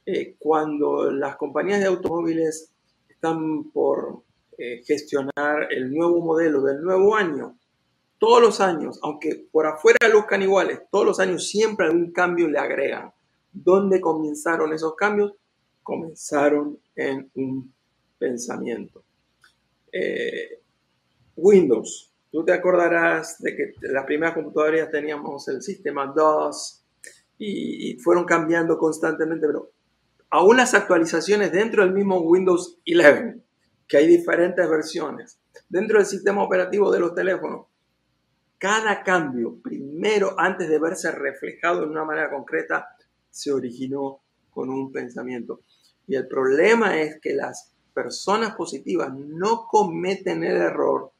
Eh, 0.06 0.36
cuando 0.38 1.10
las 1.10 1.36
compañías 1.36 1.80
de 1.80 1.86
automóviles 1.86 2.70
están 3.08 3.64
por 3.70 4.22
eh, 4.58 4.82
gestionar 4.84 5.68
el 5.70 5.92
nuevo 5.92 6.20
modelo 6.20 6.62
del 6.62 6.82
nuevo 6.82 7.16
año, 7.16 7.58
todos 8.18 8.40
los 8.40 8.60
años, 8.60 8.98
aunque 9.02 9.46
por 9.50 9.66
afuera 9.66 10.08
luzcan 10.12 10.42
iguales, 10.42 10.80
todos 10.90 11.04
los 11.04 11.20
años 11.20 11.48
siempre 11.48 11.86
algún 11.86 12.12
cambio 12.12 12.48
le 12.48 12.58
agregan. 12.58 13.12
¿Dónde 13.52 14.00
comenzaron 14.00 14.72
esos 14.72 14.94
cambios? 14.94 15.32
Comenzaron 15.82 16.78
en 16.96 17.30
un 17.34 17.72
pensamiento. 18.18 19.04
Eh, 19.92 20.60
Windows, 21.36 22.12
tú 22.30 22.44
te 22.44 22.52
acordarás 22.52 23.40
de 23.42 23.54
que 23.54 23.74
las 23.82 24.04
primeras 24.04 24.34
computadoras 24.34 24.90
teníamos 24.90 25.46
el 25.48 25.62
sistema 25.62 26.06
DOS 26.06 26.82
y, 27.38 27.90
y 27.90 27.98
fueron 27.98 28.24
cambiando 28.24 28.78
constantemente, 28.78 29.46
pero 29.46 29.70
aún 30.30 30.56
las 30.56 30.74
actualizaciones 30.74 31.52
dentro 31.52 31.84
del 31.84 31.92
mismo 31.92 32.20
Windows 32.20 32.78
11 32.86 33.43
que 33.94 33.98
hay 33.98 34.08
diferentes 34.08 34.68
versiones. 34.68 35.38
Dentro 35.68 35.98
del 35.98 36.06
sistema 36.06 36.42
operativo 36.42 36.90
de 36.90 36.98
los 36.98 37.14
teléfonos, 37.14 37.66
cada 38.58 39.04
cambio, 39.04 39.60
primero, 39.62 40.34
antes 40.36 40.68
de 40.68 40.80
verse 40.80 41.12
reflejado 41.12 41.82
de 41.82 41.86
una 41.86 42.04
manera 42.04 42.28
concreta, 42.28 42.88
se 43.30 43.52
originó 43.52 44.18
con 44.50 44.68
un 44.68 44.90
pensamiento. 44.90 45.60
Y 46.08 46.16
el 46.16 46.26
problema 46.26 47.00
es 47.00 47.20
que 47.20 47.34
las 47.34 47.72
personas 47.94 48.56
positivas 48.56 49.14
no 49.14 49.68
cometen 49.68 50.42
el 50.42 50.56
error 50.56 51.12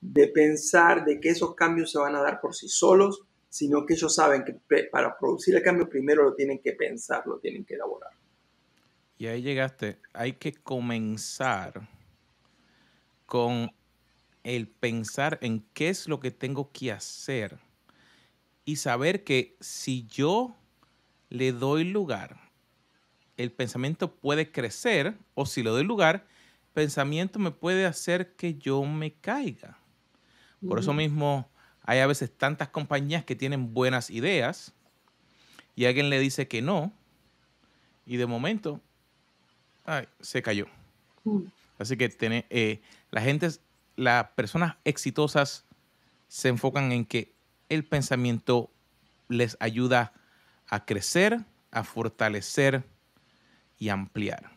de 0.00 0.28
pensar 0.28 1.04
de 1.04 1.20
que 1.20 1.28
esos 1.28 1.54
cambios 1.54 1.90
se 1.90 1.98
van 1.98 2.16
a 2.16 2.22
dar 2.22 2.40
por 2.40 2.54
sí 2.54 2.66
solos, 2.66 3.26
sino 3.50 3.84
que 3.84 3.92
ellos 3.92 4.14
saben 4.14 4.42
que 4.42 4.54
para 4.90 5.18
producir 5.18 5.54
el 5.54 5.62
cambio 5.62 5.86
primero 5.86 6.22
lo 6.22 6.34
tienen 6.34 6.60
que 6.60 6.72
pensar, 6.72 7.26
lo 7.26 7.38
tienen 7.40 7.66
que 7.66 7.74
elaborar. 7.74 8.12
Y 9.18 9.26
ahí 9.26 9.42
llegaste, 9.42 9.98
hay 10.14 10.32
que 10.32 10.54
comenzar 10.54 11.94
con 13.26 13.72
el 14.44 14.68
pensar 14.68 15.38
en 15.42 15.66
qué 15.74 15.88
es 15.88 16.08
lo 16.08 16.20
que 16.20 16.30
tengo 16.30 16.70
que 16.72 16.92
hacer 16.92 17.58
y 18.64 18.76
saber 18.76 19.24
que 19.24 19.56
si 19.60 20.06
yo 20.06 20.56
le 21.28 21.52
doy 21.52 21.84
lugar, 21.84 22.40
el 23.36 23.52
pensamiento 23.52 24.14
puede 24.14 24.50
crecer 24.50 25.18
o 25.34 25.46
si 25.46 25.62
le 25.62 25.70
doy 25.70 25.84
lugar, 25.84 26.26
el 26.66 26.72
pensamiento 26.72 27.38
me 27.38 27.50
puede 27.50 27.86
hacer 27.86 28.34
que 28.36 28.54
yo 28.54 28.82
me 28.84 29.12
caiga. 29.14 29.78
Por 30.66 30.78
eso 30.78 30.92
mismo 30.92 31.48
hay 31.82 31.98
a 32.00 32.06
veces 32.06 32.30
tantas 32.36 32.68
compañías 32.68 33.24
que 33.24 33.36
tienen 33.36 33.74
buenas 33.74 34.10
ideas 34.10 34.72
y 35.74 35.84
alguien 35.84 36.10
le 36.10 36.18
dice 36.18 36.48
que 36.48 36.62
no 36.62 36.92
y 38.04 38.16
de 38.16 38.26
momento 38.26 38.80
ay, 39.84 40.08
se 40.20 40.42
cayó. 40.42 40.66
Así 41.78 41.96
que 41.96 42.14
eh, 42.20 42.80
la 43.10 43.20
gente, 43.20 43.48
las 43.96 44.28
personas 44.30 44.76
exitosas 44.84 45.64
se 46.28 46.48
enfocan 46.48 46.92
en 46.92 47.04
que 47.04 47.32
el 47.68 47.84
pensamiento 47.84 48.70
les 49.28 49.56
ayuda 49.60 50.12
a 50.68 50.84
crecer, 50.84 51.40
a 51.70 51.84
fortalecer 51.84 52.84
y 53.78 53.88
ampliar. 53.88 54.50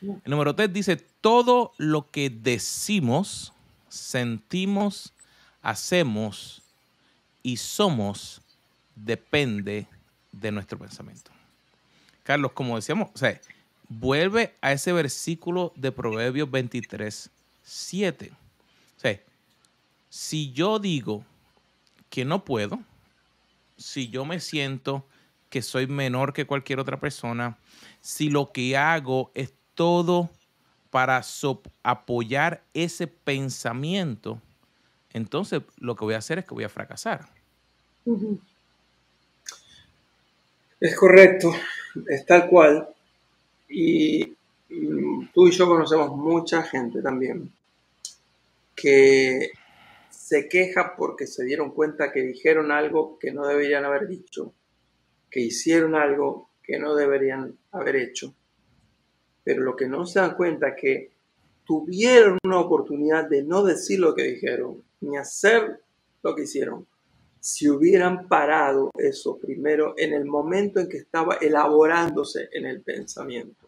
El 0.00 0.30
número 0.30 0.54
3 0.54 0.72
dice, 0.72 0.96
todo 0.96 1.72
lo 1.76 2.10
que 2.10 2.30
decimos, 2.30 3.52
sentimos, 3.88 5.12
hacemos 5.60 6.62
y 7.42 7.56
somos 7.56 8.40
depende 8.94 9.86
de 10.32 10.52
nuestro 10.52 10.78
pensamiento. 10.78 11.30
Carlos, 12.22 12.52
como 12.52 12.76
decíamos, 12.76 13.10
o 13.14 13.18
sea, 13.18 13.40
vuelve 13.88 14.54
a 14.60 14.72
ese 14.72 14.92
versículo 14.92 15.72
de 15.76 15.92
Proverbios 15.92 16.50
23, 16.50 17.30
7. 17.62 18.30
O 18.96 19.00
sea, 19.00 19.20
si 20.08 20.52
yo 20.52 20.78
digo 20.78 21.24
que 22.10 22.24
no 22.24 22.44
puedo, 22.44 22.80
si 23.76 24.08
yo 24.08 24.24
me 24.24 24.40
siento 24.40 25.04
que 25.50 25.62
soy 25.62 25.86
menor 25.86 26.32
que 26.32 26.46
cualquier 26.46 26.80
otra 26.80 26.98
persona, 26.98 27.56
si 28.00 28.30
lo 28.30 28.52
que 28.52 28.76
hago 28.76 29.30
es 29.34 29.52
todo 29.74 30.28
para 30.90 31.22
apoyar 31.82 32.62
ese 32.74 33.06
pensamiento, 33.06 34.40
entonces 35.12 35.62
lo 35.78 35.96
que 35.96 36.04
voy 36.04 36.14
a 36.14 36.18
hacer 36.18 36.38
es 36.38 36.44
que 36.44 36.54
voy 36.54 36.64
a 36.64 36.68
fracasar. 36.68 37.28
Es 40.80 40.96
correcto, 40.96 41.52
es 42.08 42.24
tal 42.26 42.48
cual. 42.48 42.88
Y 43.68 44.36
tú 45.34 45.46
y 45.46 45.50
yo 45.50 45.66
conocemos 45.66 46.16
mucha 46.16 46.62
gente 46.62 47.02
también 47.02 47.52
que 48.74 49.50
se 50.10 50.48
queja 50.48 50.94
porque 50.96 51.26
se 51.26 51.44
dieron 51.44 51.72
cuenta 51.72 52.12
que 52.12 52.22
dijeron 52.22 52.70
algo 52.70 53.18
que 53.18 53.32
no 53.32 53.46
deberían 53.46 53.84
haber 53.84 54.06
dicho, 54.06 54.52
que 55.30 55.40
hicieron 55.40 55.94
algo 55.94 56.50
que 56.62 56.78
no 56.78 56.94
deberían 56.94 57.56
haber 57.72 57.96
hecho. 57.96 58.34
Pero 59.42 59.62
lo 59.62 59.74
que 59.74 59.88
no 59.88 60.06
se 60.06 60.20
dan 60.20 60.36
cuenta 60.36 60.68
es 60.68 60.74
que 60.80 61.10
tuvieron 61.64 62.38
una 62.44 62.60
oportunidad 62.60 63.28
de 63.28 63.42
no 63.42 63.64
decir 63.64 64.00
lo 64.00 64.14
que 64.14 64.24
dijeron, 64.24 64.82
ni 65.00 65.16
hacer 65.16 65.80
lo 66.22 66.34
que 66.34 66.42
hicieron, 66.42 66.86
si 67.40 67.68
hubieran 67.68 68.28
parado 68.28 68.90
eso 68.98 69.38
primero 69.38 69.94
en 69.96 70.12
el 70.12 70.24
momento 70.24 70.80
en 70.80 70.88
que 70.88 70.98
estaba 70.98 71.36
elaborándose 71.36 72.48
en 72.52 72.66
el 72.66 72.82
pensamiento. 72.82 73.66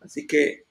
Así 0.00 0.26
que 0.26 0.66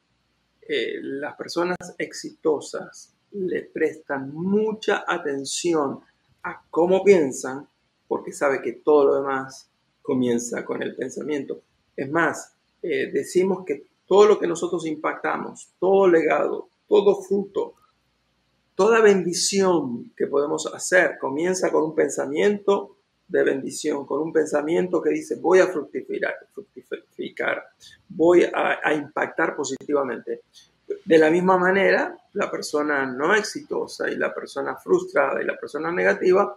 eh, 0.61 0.99
las 1.01 1.35
personas 1.35 1.77
exitosas 1.97 3.13
le 3.31 3.63
prestan 3.63 4.33
mucha 4.33 5.03
atención 5.07 5.99
a 6.43 6.63
cómo 6.69 7.03
piensan, 7.03 7.67
porque 8.07 8.31
sabe 8.31 8.61
que 8.61 8.73
todo 8.73 9.05
lo 9.05 9.15
demás 9.15 9.69
comienza 10.01 10.63
con 10.63 10.83
el 10.83 10.95
pensamiento. 10.95 11.61
Es 11.95 12.09
más, 12.09 12.53
eh, 12.81 13.09
decimos 13.11 13.63
que 13.65 13.87
todo 14.05 14.27
lo 14.27 14.39
que 14.39 14.47
nosotros 14.47 14.85
impactamos, 14.85 15.69
todo 15.79 16.07
legado, 16.07 16.69
todo 16.87 17.21
fruto, 17.21 17.75
toda 18.75 19.01
bendición 19.01 20.11
que 20.15 20.27
podemos 20.27 20.71
hacer 20.73 21.17
comienza 21.19 21.71
con 21.71 21.83
un 21.83 21.95
pensamiento 21.95 22.97
de 23.27 23.43
bendición, 23.43 24.05
con 24.05 24.21
un 24.21 24.33
pensamiento 24.33 25.01
que 25.01 25.09
dice 25.09 25.35
voy 25.35 25.59
a 25.59 25.67
fructificar, 25.67 26.35
fructificar 26.53 27.63
voy 28.09 28.43
a, 28.43 28.93
impactar 28.93 29.55
positivamente. 29.55 30.41
De 31.05 31.17
la 31.17 31.31
misma 31.31 31.57
manera, 31.57 32.15
la 32.33 32.51
persona 32.51 33.05
no 33.05 33.33
exitosa 33.33 34.09
y 34.09 34.15
la 34.15 34.33
persona 34.33 34.75
frustrada 34.75 35.41
y 35.41 35.45
la 35.45 35.57
persona 35.57 35.91
negativa 35.91 36.55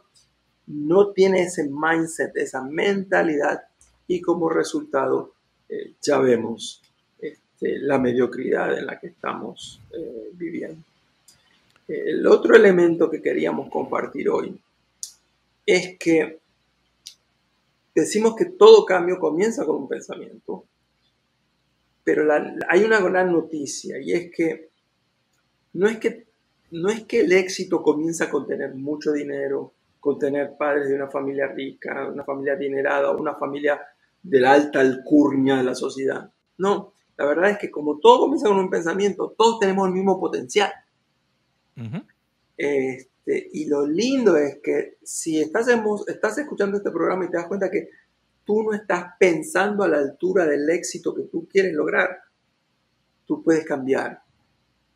no 0.67 1.13
tiene 1.13 1.43
ese 1.43 1.69
mindset, 1.69 2.37
esa 2.37 2.63
mentalidad 2.63 3.63
y 4.07 4.21
como 4.21 4.49
resultado 4.49 5.33
eh, 5.69 5.95
ya 6.03 6.19
vemos 6.19 6.83
este, 7.19 7.79
la 7.79 7.99
mediocridad 7.99 8.77
en 8.77 8.87
la 8.87 8.99
que 8.99 9.09
estamos 9.09 9.81
eh, 9.93 10.31
viviendo. 10.33 10.83
El 11.89 12.27
otro 12.27 12.57
elemento 12.57 13.11
que 13.11 13.23
queríamos 13.23 13.71
compartir 13.71 14.29
hoy 14.29 14.59
es 15.65 15.99
que 15.99 16.41
decimos 17.95 18.35
que 18.37 18.47
todo 18.47 18.85
cambio 18.85 19.19
comienza 19.19 19.65
con 19.65 19.77
un 19.77 19.89
pensamiento 19.89 20.65
pero 22.07 22.25
hay 22.69 22.85
una 22.85 23.01
gran 23.01 23.33
noticia 23.33 23.99
y 23.99 24.13
es 24.13 24.31
que 24.31 24.69
no 25.73 25.89
es 25.89 25.99
que 25.99 26.25
no 26.71 26.89
es 26.89 27.03
que 27.03 27.23
el 27.23 27.33
éxito 27.33 27.83
comienza 27.83 28.31
con 28.31 28.47
tener 28.47 28.77
mucho 28.77 29.11
dinero, 29.11 29.73
con 29.99 30.17
tener 30.17 30.57
padres 30.57 30.89
de 30.89 30.95
una 30.95 31.09
familia 31.09 31.49
rica, 31.49 32.09
una 32.09 32.23
familia 32.23 32.53
adinerada, 32.53 33.11
una 33.11 33.35
familia 33.35 33.81
de 34.23 34.39
la 34.39 34.53
alta 34.53 34.79
alcurnia 34.79 35.57
de 35.57 35.65
la 35.65 35.75
sociedad. 35.75 36.31
No, 36.59 36.93
la 37.17 37.25
verdad 37.25 37.51
es 37.51 37.59
que 37.59 37.73
como 37.73 37.99
todo 37.99 38.21
comienza 38.21 38.47
con 38.47 38.61
un 38.61 38.71
pensamiento, 38.71 39.35
todos 39.37 39.59
tenemos 39.59 39.89
el 39.89 39.95
mismo 39.95 40.21
potencial. 40.21 40.71
Este, 42.57 43.51
y 43.53 43.67
lo 43.67 43.87
lindo 43.87 44.37
es 44.37 44.59
que 44.63 44.99
si 45.03 45.41
estás, 45.41 45.69
estás 46.07 46.39
escuchando 46.39 46.77
este 46.77 46.91
programa 46.91 47.25
y 47.25 47.31
te 47.31 47.37
das 47.37 47.47
cuenta 47.47 47.71
que 47.71 47.91
tú 48.45 48.63
no 48.63 48.73
estás 48.73 49.15
pensando 49.19 49.83
a 49.83 49.89
la 49.89 49.99
altura 49.99 50.47
del 50.47 50.69
éxito 50.71 51.15
que 51.15 51.25
tú 51.25 51.47
quieres 51.49 51.75
lograr, 51.75 52.21
tú 53.27 53.43
puedes 53.43 53.65
cambiar 53.65 54.23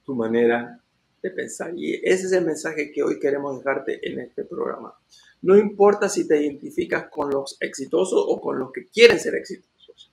tu 0.04 0.14
manera 0.14 0.80
de 1.22 1.30
pensar. 1.30 1.72
Y 1.76 1.94
ese 1.96 2.26
es 2.26 2.32
el 2.32 2.44
mensaje 2.44 2.90
que 2.92 3.02
hoy 3.02 3.18
queremos 3.18 3.58
dejarte 3.58 4.00
en 4.08 4.20
este 4.20 4.44
programa. 4.44 4.94
No 5.42 5.56
importa 5.56 6.08
si 6.08 6.26
te 6.26 6.40
identificas 6.40 7.08
con 7.10 7.30
los 7.30 7.56
exitosos 7.60 8.24
o 8.26 8.40
con 8.40 8.58
los 8.58 8.72
que 8.72 8.86
quieren 8.86 9.18
ser 9.18 9.34
exitosos. 9.34 10.12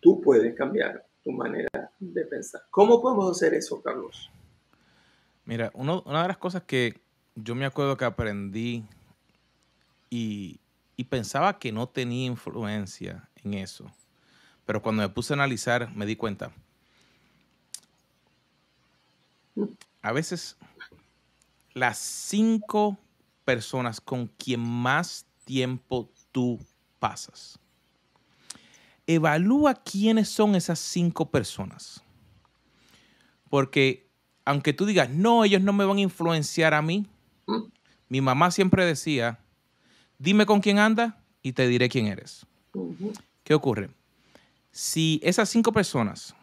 Tú 0.00 0.20
puedes 0.20 0.54
cambiar 0.54 1.06
tu 1.22 1.32
manera 1.32 1.92
de 1.98 2.24
pensar. 2.26 2.62
¿Cómo 2.70 3.00
podemos 3.00 3.30
hacer 3.30 3.54
eso, 3.54 3.80
Carlos? 3.82 4.30
Mira, 5.46 5.70
una 5.74 6.22
de 6.22 6.28
las 6.28 6.38
cosas 6.38 6.62
que 6.62 7.00
yo 7.34 7.54
me 7.54 7.66
acuerdo 7.66 7.96
que 7.96 8.04
aprendí 8.04 8.84
y, 10.08 10.60
y 10.96 11.04
pensaba 11.04 11.58
que 11.58 11.72
no 11.72 11.88
tenía 11.88 12.26
influencia 12.26 13.28
en 13.42 13.54
eso. 13.54 13.90
Pero 14.64 14.80
cuando 14.80 15.02
me 15.02 15.08
puse 15.08 15.32
a 15.32 15.36
analizar, 15.36 15.94
me 15.94 16.06
di 16.06 16.16
cuenta. 16.16 16.52
A 20.02 20.12
veces 20.12 20.56
las 21.74 21.98
cinco 21.98 22.98
personas 23.44 24.00
con 24.00 24.26
quien 24.26 24.60
más 24.60 25.26
tiempo 25.44 26.10
tú 26.32 26.58
pasas. 26.98 27.58
Evalúa 29.06 29.74
quiénes 29.74 30.28
son 30.28 30.54
esas 30.54 30.78
cinco 30.78 31.30
personas. 31.30 32.02
Porque 33.50 34.03
aunque 34.44 34.72
tú 34.72 34.86
digas, 34.86 35.10
no, 35.10 35.44
ellos 35.44 35.62
no 35.62 35.72
me 35.72 35.84
van 35.84 35.98
a 35.98 36.02
influenciar 36.02 36.74
a 36.74 36.82
mí, 36.82 37.06
mi 38.08 38.20
mamá 38.20 38.50
siempre 38.50 38.84
decía, 38.84 39.38
dime 40.18 40.46
con 40.46 40.60
quién 40.60 40.78
anda 40.78 41.20
y 41.42 41.52
te 41.52 41.66
diré 41.66 41.88
quién 41.88 42.06
eres. 42.06 42.46
¿Qué 43.42 43.54
ocurre? 43.54 43.90
Si 44.70 45.20
esas 45.22 45.48
cinco 45.48 45.72
personas 45.72 46.34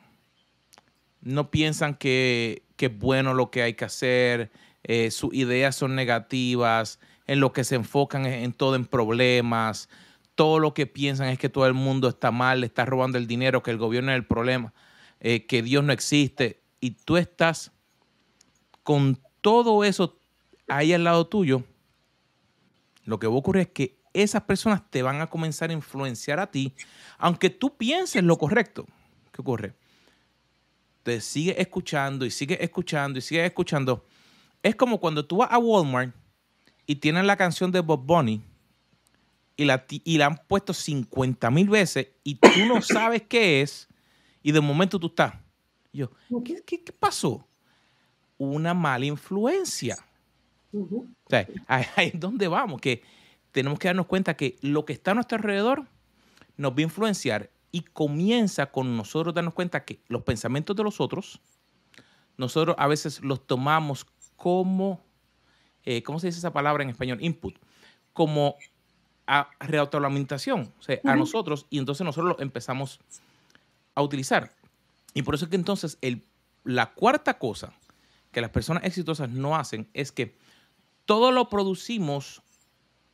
no 1.21 1.51
piensan 1.51 1.95
que, 1.95 2.63
es 2.77 2.97
bueno 2.97 3.35
lo 3.35 3.51
que 3.51 3.61
hay 3.61 3.75
que 3.75 3.85
hacer, 3.85 4.51
eh, 4.83 5.11
sus 5.11 5.31
ideas 5.35 5.75
son 5.75 5.95
negativas, 5.95 6.99
en 7.27 7.39
lo 7.39 7.53
que 7.53 7.63
se 7.63 7.75
enfocan 7.75 8.25
en, 8.25 8.53
todo 8.53 8.75
en 8.75 8.85
problemas, 8.85 9.87
todo 10.33 10.57
lo 10.57 10.73
que 10.73 10.87
piensan 10.87 11.27
es 11.27 11.37
que 11.37 11.49
todo 11.49 11.67
el 11.67 11.75
mundo 11.75 12.09
está 12.09 12.31
mal, 12.31 12.61
le 12.61 12.65
está 12.65 12.85
robando 12.85 13.19
el 13.19 13.27
dinero, 13.27 13.61
que 13.61 13.69
el 13.69 13.77
gobierno 13.77 14.11
es 14.11 14.15
el 14.15 14.25
problema, 14.25 14.73
eh, 15.19 15.45
que 15.45 15.61
Dios 15.61 15.83
no 15.83 15.93
existe, 15.93 16.61
y 16.79 16.91
tú 16.91 17.17
estás 17.17 17.71
con 18.83 19.19
todo 19.41 19.83
eso 19.83 20.17
ahí 20.67 20.93
al 20.93 21.03
lado 21.03 21.27
tuyo, 21.27 21.63
lo 23.05 23.19
que 23.19 23.27
va 23.27 23.33
a 23.33 23.37
ocurrir 23.37 23.63
es 23.63 23.69
que 23.69 24.01
esas 24.13 24.43
personas 24.43 24.89
te 24.89 25.01
van 25.01 25.21
a 25.21 25.27
comenzar 25.27 25.69
a 25.69 25.73
influenciar 25.73 26.39
a 26.39 26.51
ti, 26.51 26.73
aunque 27.17 27.49
tú 27.49 27.77
pienses 27.77 28.23
lo 28.23 28.37
correcto. 28.37 28.85
¿Qué 29.31 29.41
ocurre? 29.41 29.73
Te 31.03 31.21
sigue 31.21 31.59
escuchando 31.59 32.25
y 32.25 32.31
sigue 32.31 32.63
escuchando 32.63 33.19
y 33.19 33.21
sigue 33.21 33.45
escuchando. 33.45 34.05
Es 34.61 34.75
como 34.75 34.99
cuando 34.99 35.25
tú 35.25 35.37
vas 35.37 35.51
a 35.51 35.57
Walmart 35.57 36.13
y 36.85 36.95
tienen 36.95 37.25
la 37.25 37.37
canción 37.37 37.71
de 37.71 37.79
Bob 37.79 38.05
Bunny 38.05 38.41
y 39.55 39.65
la, 39.65 39.85
y 39.89 40.17
la 40.17 40.27
han 40.27 40.37
puesto 40.47 40.73
50 40.73 41.49
mil 41.51 41.69
veces 41.69 42.09
y 42.23 42.35
tú 42.35 42.65
no 42.67 42.81
sabes 42.81 43.23
qué 43.23 43.61
es 43.61 43.87
y 44.43 44.51
de 44.51 44.61
momento 44.61 44.99
tú 44.99 45.07
estás. 45.07 45.33
yo, 45.93 46.11
¿qué, 46.43 46.63
qué 46.63 46.91
pasó? 46.91 47.47
Una 48.43 48.73
mala 48.73 49.05
influencia 49.05 49.97
ahí 51.67 52.11
es 52.13 52.19
donde 52.19 52.47
vamos, 52.47 52.81
que 52.81 53.03
tenemos 53.51 53.79
que 53.79 53.87
darnos 53.87 54.07
cuenta 54.07 54.35
que 54.35 54.57
lo 54.61 54.85
que 54.85 54.93
está 54.93 55.11
a 55.11 55.13
nuestro 55.13 55.37
alrededor 55.37 55.85
nos 56.57 56.71
va 56.71 56.77
a 56.77 56.81
influenciar 56.81 57.49
y 57.71 57.81
comienza 57.81 58.67
con 58.67 58.97
nosotros 58.97 59.33
darnos 59.33 59.53
cuenta 59.53 59.83
que 59.85 60.01
los 60.07 60.23
pensamientos 60.23 60.75
de 60.75 60.83
los 60.83 60.99
otros, 61.01 61.41
nosotros 62.37 62.75
a 62.79 62.87
veces 62.87 63.21
los 63.21 63.45
tomamos 63.45 64.05
como, 64.35 65.01
eh, 65.83 66.03
¿cómo 66.03 66.19
se 66.19 66.27
dice 66.27 66.39
esa 66.39 66.53
palabra 66.53 66.83
en 66.83 66.89
español? 66.89 67.19
Input, 67.21 67.55
como 68.13 68.55
a 69.27 69.49
reautoalimentación, 69.59 70.73
o 70.79 70.81
sea, 70.81 70.99
a 71.05 71.15
nosotros, 71.15 71.67
y 71.69 71.79
entonces 71.79 72.03
nosotros 72.03 72.35
lo 72.37 72.43
empezamos 72.43 72.99
a 73.95 74.01
utilizar. 74.01 74.53
Y 75.13 75.21
por 75.21 75.35
eso 75.35 75.45
es 75.45 75.49
que 75.49 75.55
entonces 75.55 75.97
el, 76.01 76.25
la 76.63 76.93
cuarta 76.93 77.37
cosa 77.37 77.73
que 78.31 78.41
las 78.41 78.49
personas 78.49 78.83
exitosas 78.83 79.29
no 79.29 79.55
hacen 79.55 79.87
es 79.93 80.11
que 80.11 80.35
todo 81.05 81.31
lo 81.31 81.49
producimos, 81.49 82.41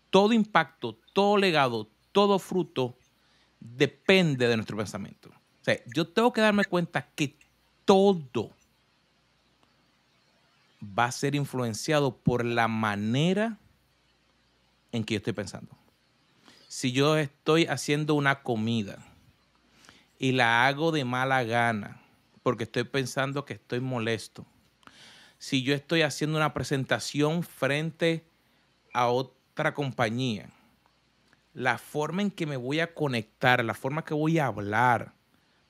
todo 0.10 0.34
impacto, 0.34 0.98
todo 1.14 1.38
legado, 1.38 1.90
todo 2.12 2.40
fruto 2.40 2.98
depende 3.60 4.48
de 4.48 4.56
nuestro 4.56 4.78
pensamiento. 4.78 5.30
O 5.30 5.64
sea, 5.64 5.80
yo 5.94 6.08
tengo 6.08 6.32
que 6.32 6.42
darme 6.42 6.66
cuenta 6.66 7.10
que 7.16 7.36
todo 7.86 8.52
va 10.82 11.06
a 11.06 11.12
ser 11.12 11.36
influenciado 11.36 12.16
por 12.16 12.46
la 12.46 12.68
manera 12.68 13.58
en 14.92 15.04
que 15.04 15.16
yo 15.16 15.18
estoy 15.18 15.34
pensando. 15.34 15.76
Si 16.68 16.92
yo 16.92 17.18
estoy 17.18 17.66
haciendo 17.66 18.14
una 18.14 18.44
comida 18.44 19.00
y 20.20 20.34
la 20.34 20.68
hago 20.68 20.92
de 20.92 21.06
mala 21.06 21.44
gana 21.44 22.02
porque 22.44 22.64
estoy 22.64 22.84
pensando 22.84 23.46
que 23.46 23.54
estoy 23.54 23.80
molesto, 23.80 24.46
si 25.38 25.64
yo 25.64 25.74
estoy 25.74 26.02
haciendo 26.02 26.38
una 26.38 26.54
presentación 26.54 27.44
frente 27.44 28.26
a 28.94 29.08
otra 29.08 29.74
compañía, 29.74 30.50
la 31.54 31.78
forma 31.78 32.22
en 32.22 32.32
que 32.32 32.46
me 32.46 32.58
voy 32.58 32.80
a 32.80 32.94
conectar, 32.94 33.64
la 33.64 33.74
forma 33.74 34.06
que 34.06 34.14
voy 34.14 34.40
a 34.40 34.48
hablar, 34.48 35.14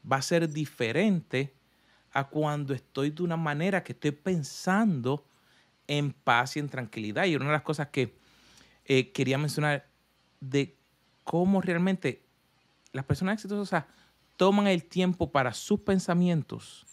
va 0.10 0.18
a 0.18 0.22
ser 0.22 0.50
diferente 0.50 1.54
a 2.12 2.28
cuando 2.28 2.74
estoy 2.74 3.12
de 3.12 3.24
una 3.24 3.38
manera 3.38 3.84
que 3.84 3.94
estoy 3.94 4.12
pensando 4.12 5.26
en 5.88 6.12
paz 6.12 6.56
y 6.56 6.60
en 6.60 6.70
tranquilidad. 6.70 7.26
Y 7.26 7.36
una 7.36 7.46
de 7.46 7.52
las 7.52 7.62
cosas 7.62 7.88
que 7.88 8.18
eh, 8.86 9.12
quería 9.12 9.38
mencionar 9.38 9.88
de 10.40 10.78
cómo 11.24 11.62
realmente 11.62 12.26
las 12.92 13.06
personas 13.06 13.36
exitosas 13.36 13.86
toman 14.38 14.68
el 14.68 14.84
tiempo 14.86 15.32
para 15.32 15.54
sus 15.54 15.82
pensamientos, 15.82 16.86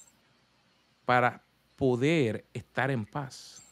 para 1.04 1.43
poder 1.76 2.44
estar 2.52 2.90
en 2.90 3.04
paz. 3.04 3.62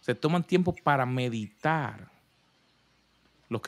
Se 0.00 0.14
toman 0.14 0.44
tiempo 0.44 0.74
para 0.82 1.04
meditar. 1.04 2.10
Los, 3.48 3.60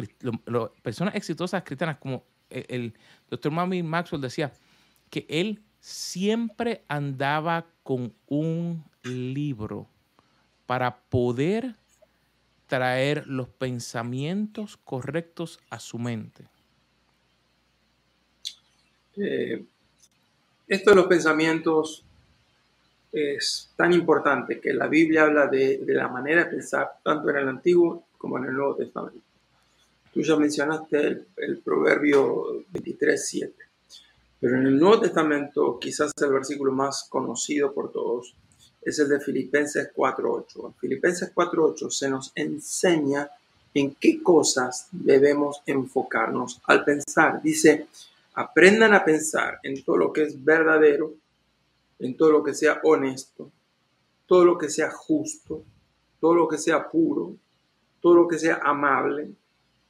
personas 0.83 1.15
exitosas 1.15 1.63
cristianas, 1.63 1.99
como 1.99 2.25
el, 2.51 2.67
el 2.69 2.95
doctor 3.31 3.53
Mami 3.53 3.83
Maxwell 3.83 4.21
decía, 4.21 4.53
que 5.11 5.25
él 5.29 5.63
siempre 5.81 6.83
andaba 6.89 7.67
con 7.83 8.13
un 8.27 8.85
libro 9.03 9.89
para 10.67 11.01
poder 11.01 11.77
traer 12.67 13.27
los 13.27 13.49
pensamientos 13.49 14.77
correctos 14.77 15.59
a 15.71 15.81
su 15.81 15.99
mente. 15.99 16.45
Eh, 19.17 19.65
esto 20.69 20.91
de 20.91 20.97
los 20.97 21.07
pensamientos 21.07 22.05
es 23.13 23.71
tan 23.77 23.93
importante 23.93 24.61
que 24.61 24.73
la 24.73 24.87
Biblia 24.87 25.25
habla 25.25 25.47
de, 25.47 25.81
la 25.87 26.09
manera 26.09 26.45
de 26.45 26.51
pensar 26.51 26.99
tanto 27.03 27.31
en 27.31 27.37
el 27.37 27.49
Antiguo 27.49 28.05
como 28.17 28.39
en 28.39 28.45
el 28.45 28.55
Nuevo 28.55 28.77
Testamento. 28.77 29.21
Tú 30.13 30.23
ya 30.23 30.37
mencionaste 30.37 30.99
el, 30.99 31.27
el 31.37 31.59
proverbio 31.59 32.65
23.7, 32.73 33.53
pero 34.41 34.57
en 34.57 34.67
el 34.67 34.79
Nuevo 34.79 35.01
Testamento 35.01 35.79
quizás 35.79 36.13
el 36.21 36.33
versículo 36.33 36.73
más 36.73 37.07
conocido 37.09 37.73
por 37.73 37.93
todos 37.93 38.35
es 38.83 38.99
el 38.99 39.09
de 39.09 39.21
Filipenses 39.21 39.91
4.8. 39.95 40.67
En 40.67 40.75
Filipenses 40.75 41.35
4.8 41.35 41.91
se 41.91 42.09
nos 42.09 42.33
enseña 42.35 43.31
en 43.75 43.95
qué 43.95 44.23
cosas 44.23 44.89
debemos 44.91 45.63
enfocarnos 45.67 46.61
al 46.65 46.85
pensar. 46.85 47.43
Dice, 47.43 47.87
aprendan 48.35 48.95
a 48.95 49.05
pensar 49.05 49.59
en 49.63 49.83
todo 49.85 49.97
lo 49.97 50.13
que 50.13 50.23
es 50.23 50.43
verdadero, 50.43 51.13
en 51.99 52.17
todo 52.17 52.33
lo 52.33 52.43
que 52.43 52.55
sea 52.55 52.81
honesto, 52.85 53.51
todo 54.27 54.45
lo 54.45 54.59
que 54.59 54.69
sea 54.69 54.91
justo, 54.91 55.65
todo 56.21 56.35
lo 56.35 56.49
que 56.49 56.59
sea 56.59 56.89
puro, 56.89 57.37
todo 58.01 58.15
lo 58.15 58.29
que 58.29 58.39
sea 58.39 58.61
amable, 58.63 59.33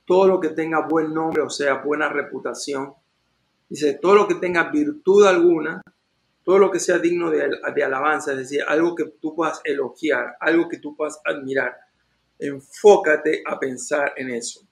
todo 0.07 0.27
lo 0.27 0.41
que 0.41 0.51
tenga 0.51 0.87
buen 0.87 1.13
nombre, 1.13 1.43
o 1.43 1.51
sea, 1.51 1.83
buena 1.83 2.09
reputación. 2.09 2.95
Dice, 3.69 3.99
todo 4.01 4.15
lo 4.15 4.27
que 4.27 4.37
tenga 4.37 4.71
virtud 4.71 5.27
alguna, 5.27 5.83
todo 6.43 6.59
lo 6.59 6.71
que 6.71 6.81
sea 6.81 6.99
digno 6.99 7.31
de, 7.31 7.45
alabanza, 7.85 8.33
es 8.33 8.39
decir, 8.39 8.63
algo 8.67 8.95
que 8.95 9.05
tú 9.21 9.35
puedas 9.35 9.61
elogiar, 9.65 10.37
algo 10.41 10.67
que 10.67 10.79
tú 10.79 10.97
puedas 10.97 11.21
admirar. 11.23 11.77
Enfócate 12.39 13.43
a 13.47 13.59
pensar 13.59 14.15
en 14.17 14.31
eso. 14.31 14.67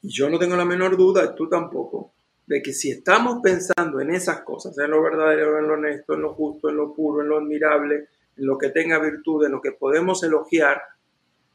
Y 0.00 0.08
yo 0.08 0.30
no 0.30 0.38
tengo 0.38 0.56
la 0.56 0.64
menor 0.64 0.96
duda, 0.96 1.34
tú 1.34 1.50
tampoco, 1.50 2.14
de 2.46 2.62
que 2.62 2.72
si 2.72 2.90
estamos 2.90 3.40
pensando 3.42 4.00
en 4.00 4.10
esas 4.10 4.42
cosas, 4.42 4.78
en 4.78 4.90
lo 4.90 5.02
verdadero, 5.02 5.58
en 5.58 5.66
lo 5.66 5.74
honesto, 5.74 6.14
en 6.14 6.22
lo 6.22 6.34
justo, 6.34 6.68
en 6.68 6.76
lo 6.76 6.94
puro, 6.94 7.22
en 7.22 7.28
lo 7.28 7.38
admirable, 7.38 8.08
en 8.36 8.46
lo 8.46 8.56
que 8.56 8.68
tenga 8.68 8.98
virtud, 9.00 9.44
en 9.44 9.52
lo 9.52 9.60
que 9.60 9.72
podemos 9.72 10.22
elogiar, 10.22 10.80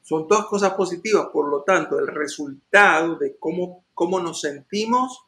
son 0.01 0.27
todas 0.27 0.45
cosas 0.47 0.73
positivas. 0.73 1.27
Por 1.31 1.49
lo 1.49 1.63
tanto, 1.63 1.97
el 1.97 2.07
resultado 2.07 3.15
de 3.15 3.37
cómo, 3.37 3.85
cómo 3.93 4.19
nos 4.19 4.41
sentimos, 4.41 5.25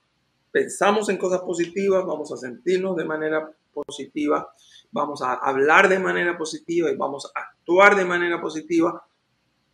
pensamos 0.52 1.08
en 1.10 1.18
cosas 1.18 1.42
positivas, 1.42 2.06
vamos 2.06 2.32
a 2.32 2.38
sentirnos 2.38 2.98
de 2.98 3.06
manera 3.06 3.50
positiva, 3.74 4.54
vamos 4.92 5.22
a 5.22 5.34
hablar 5.34 5.88
de 5.88 6.00
manera 6.00 6.38
positiva 6.38 6.92
y 6.92 6.96
vamos 6.98 7.32
a 7.34 7.40
actuar 7.40 7.96
de 7.96 8.06
manera 8.06 8.42
positiva. 8.42 9.06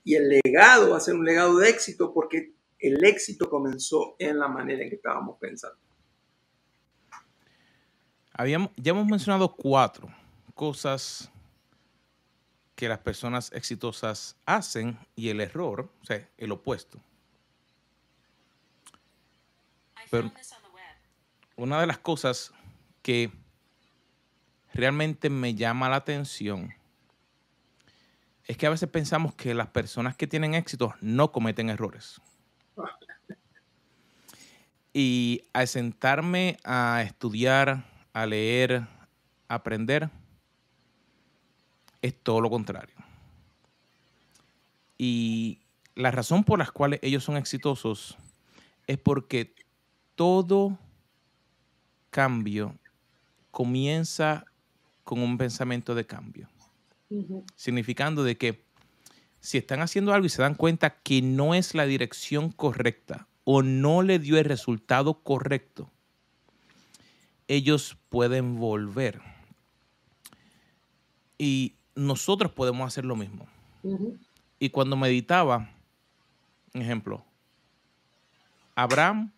Y 0.04 0.16
el 0.16 0.30
legado 0.30 0.92
va 0.92 0.98
a 0.98 1.02
ser 1.02 1.16
un 1.16 1.26
legado 1.26 1.58
de 1.58 1.70
éxito 1.70 2.14
porque 2.14 2.54
el 2.80 3.04
éxito 3.04 3.50
comenzó 3.50 4.16
en 4.20 4.40
la 4.40 4.48
manera 4.48 4.84
en 4.84 4.90
que 4.90 4.96
estábamos 4.96 5.38
pensando. 5.38 5.78
Habíamos, 8.34 8.72
ya 8.78 8.92
hemos 8.92 9.06
mencionado 9.06 9.54
cuatro 9.54 10.08
cosas 10.56 11.30
que 12.76 12.88
las 12.88 13.00
personas 13.00 13.52
exitosas 13.52 14.38
hacen 14.46 14.98
y 15.16 15.30
el 15.30 15.42
error, 15.42 15.92
o 16.02 16.06
sea, 16.06 16.30
el 16.38 16.52
opuesto. 16.54 17.02
Pero 20.10 20.32
una 21.58 21.82
de 21.82 21.88
las 21.88 21.98
cosas 21.98 22.54
que 23.02 23.32
realmente 24.74 25.30
me 25.30 25.56
llama 25.56 25.90
la 25.90 25.98
atención 25.98 26.74
es 28.46 28.58
que 28.58 28.66
a 28.66 28.70
veces 28.70 28.90
pensamos 28.90 29.36
que 29.36 29.54
las 29.54 29.68
personas 29.68 30.16
que 30.16 30.26
tienen 30.26 30.56
éxito 30.56 30.96
no 31.02 31.32
cometen 31.34 31.70
errores. 31.70 32.22
Y 34.94 35.44
al 35.54 35.68
sentarme 35.68 36.58
a 36.64 37.04
estudiar, 37.04 37.86
a 38.14 38.26
leer, 38.26 38.88
a 39.48 39.56
aprender, 39.56 40.10
es 42.02 42.16
todo 42.22 42.42
lo 42.42 42.50
contrario. 42.50 42.96
Y 44.98 45.60
la 45.96 46.12
razón 46.12 46.44
por 46.44 46.60
la 46.60 46.70
cual 46.70 47.00
ellos 47.02 47.24
son 47.24 47.38
exitosos 47.38 48.18
es 48.88 48.98
porque 48.98 49.54
todo 50.16 50.78
cambio 52.10 52.76
comienza 53.52 54.46
con 55.04 55.22
un 55.22 55.38
pensamiento 55.38 55.96
de 55.96 56.06
cambio. 56.06 56.50
Significando 57.56 58.24
de 58.24 58.38
que 58.38 58.69
si 59.40 59.58
están 59.58 59.82
haciendo 59.82 60.14
algo 60.14 60.26
y 60.26 60.30
se 60.30 60.42
dan 60.42 60.56
cuenta 60.56 60.90
que 61.02 61.22
no 61.22 61.54
es 61.54 61.74
la 61.76 61.86
dirección 61.86 62.52
correcta 62.52 63.28
o 63.44 63.64
no 63.64 64.02
le 64.02 64.20
dio 64.20 64.38
el 64.38 64.46
resultado 64.46 65.24
correcto, 65.24 65.90
ellos 67.48 67.98
pueden 68.10 68.58
volver. 68.58 69.22
Y 71.38 71.74
nosotros 71.96 72.52
podemos 72.52 72.88
hacer 72.88 73.06
lo 73.06 73.16
mismo. 73.16 73.48
Y 74.60 74.70
cuando 74.70 74.96
meditaba, 74.98 75.70
ejemplo, 76.74 77.24
Abraham 78.76 79.32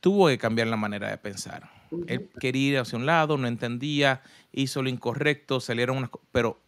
tuvo 0.00 0.28
que 0.28 0.38
cambiar 0.38 0.68
la 0.68 0.76
manera 0.76 1.10
de 1.10 1.18
pensar. 1.18 1.70
Él 2.06 2.30
quería 2.40 2.68
ir 2.68 2.78
hacia 2.78 2.98
un 2.98 3.04
lado, 3.04 3.36
no 3.36 3.46
entendía, 3.46 4.22
hizo 4.52 4.82
lo 4.82 4.88
incorrecto, 4.88 5.60
salieron 5.60 5.98
unas 5.98 6.10
pero 6.30 6.58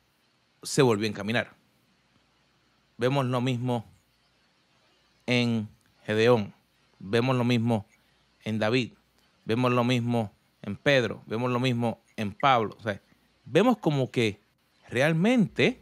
se 0.64 0.82
volvió 0.82 1.06
a 1.06 1.10
encaminar. 1.10 1.54
Vemos 2.96 3.26
lo 3.26 3.40
mismo 3.40 3.84
en 5.26 5.68
Gedeón, 6.04 6.52
vemos 6.98 7.36
lo 7.36 7.44
mismo 7.44 7.86
en 8.44 8.58
David, 8.58 8.92
vemos 9.44 9.72
lo 9.72 9.84
mismo 9.84 10.32
en 10.62 10.76
Pedro, 10.76 11.22
vemos 11.26 11.50
lo 11.50 11.60
mismo 11.60 12.00
en 12.16 12.32
Pablo. 12.32 12.76
Vemos 13.44 13.78
como 13.78 14.10
que 14.10 14.40
realmente 14.88 15.80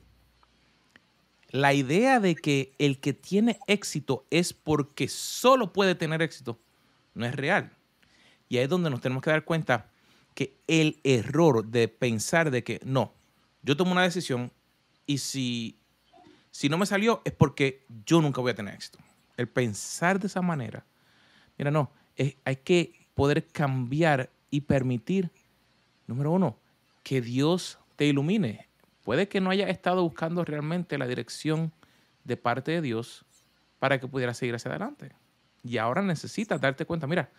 la 1.50 1.74
idea 1.74 2.18
de 2.18 2.34
que 2.34 2.72
el 2.78 2.98
que 2.98 3.12
tiene 3.12 3.58
éxito 3.66 4.24
es 4.30 4.52
porque 4.52 5.08
solo 5.08 5.72
puede 5.72 5.94
tener 5.94 6.22
éxito 6.22 6.58
no 7.14 7.26
es 7.26 7.34
real. 7.34 7.70
Y 8.48 8.56
ahí 8.56 8.64
es 8.64 8.70
donde 8.70 8.90
nos 8.90 9.00
tenemos 9.00 9.22
que 9.22 9.30
dar 9.30 9.44
cuenta 9.44 9.90
que 10.34 10.56
el 10.66 10.98
error 11.04 11.66
de 11.66 11.88
pensar 11.88 12.50
de 12.50 12.64
que 12.64 12.80
no, 12.84 13.12
yo 13.62 13.76
tomo 13.76 13.92
una 13.92 14.02
decisión 14.02 14.50
y 15.06 15.18
si, 15.18 15.78
si 16.50 16.68
no 16.68 16.78
me 16.78 16.86
salió 16.86 17.22
es 17.24 17.32
porque 17.32 17.84
yo 18.06 18.20
nunca 18.20 18.40
voy 18.40 18.52
a 18.52 18.54
tener 18.54 18.74
éxito. 18.74 18.98
El 19.36 19.48
pensar 19.48 20.18
de 20.18 20.26
esa 20.26 20.42
manera, 20.42 20.84
mira, 21.58 21.70
no, 21.70 21.90
hay 22.44 22.56
que 22.56 23.06
poder 23.14 23.46
cambiar 23.46 24.30
y 24.50 24.62
permitir, 24.62 25.30
número 26.06 26.32
uno, 26.32 26.58
que 27.02 27.20
Dios 27.20 27.78
te 27.96 28.06
ilumine. 28.06 28.68
Puede 29.02 29.28
que 29.28 29.40
no 29.40 29.50
haya 29.50 29.68
estado 29.68 30.02
buscando 30.02 30.44
realmente 30.44 30.98
la 30.98 31.06
dirección 31.06 31.72
de 32.24 32.36
parte 32.36 32.70
de 32.72 32.82
Dios 32.82 33.24
para 33.78 33.98
que 33.98 34.06
pudiera 34.06 34.34
seguir 34.34 34.54
hacia 34.54 34.70
adelante. 34.70 35.12
Y 35.64 35.78
ahora 35.78 36.02
necesitas 36.02 36.60
darte 36.60 36.84
cuenta, 36.84 37.06
mira, 37.06 37.30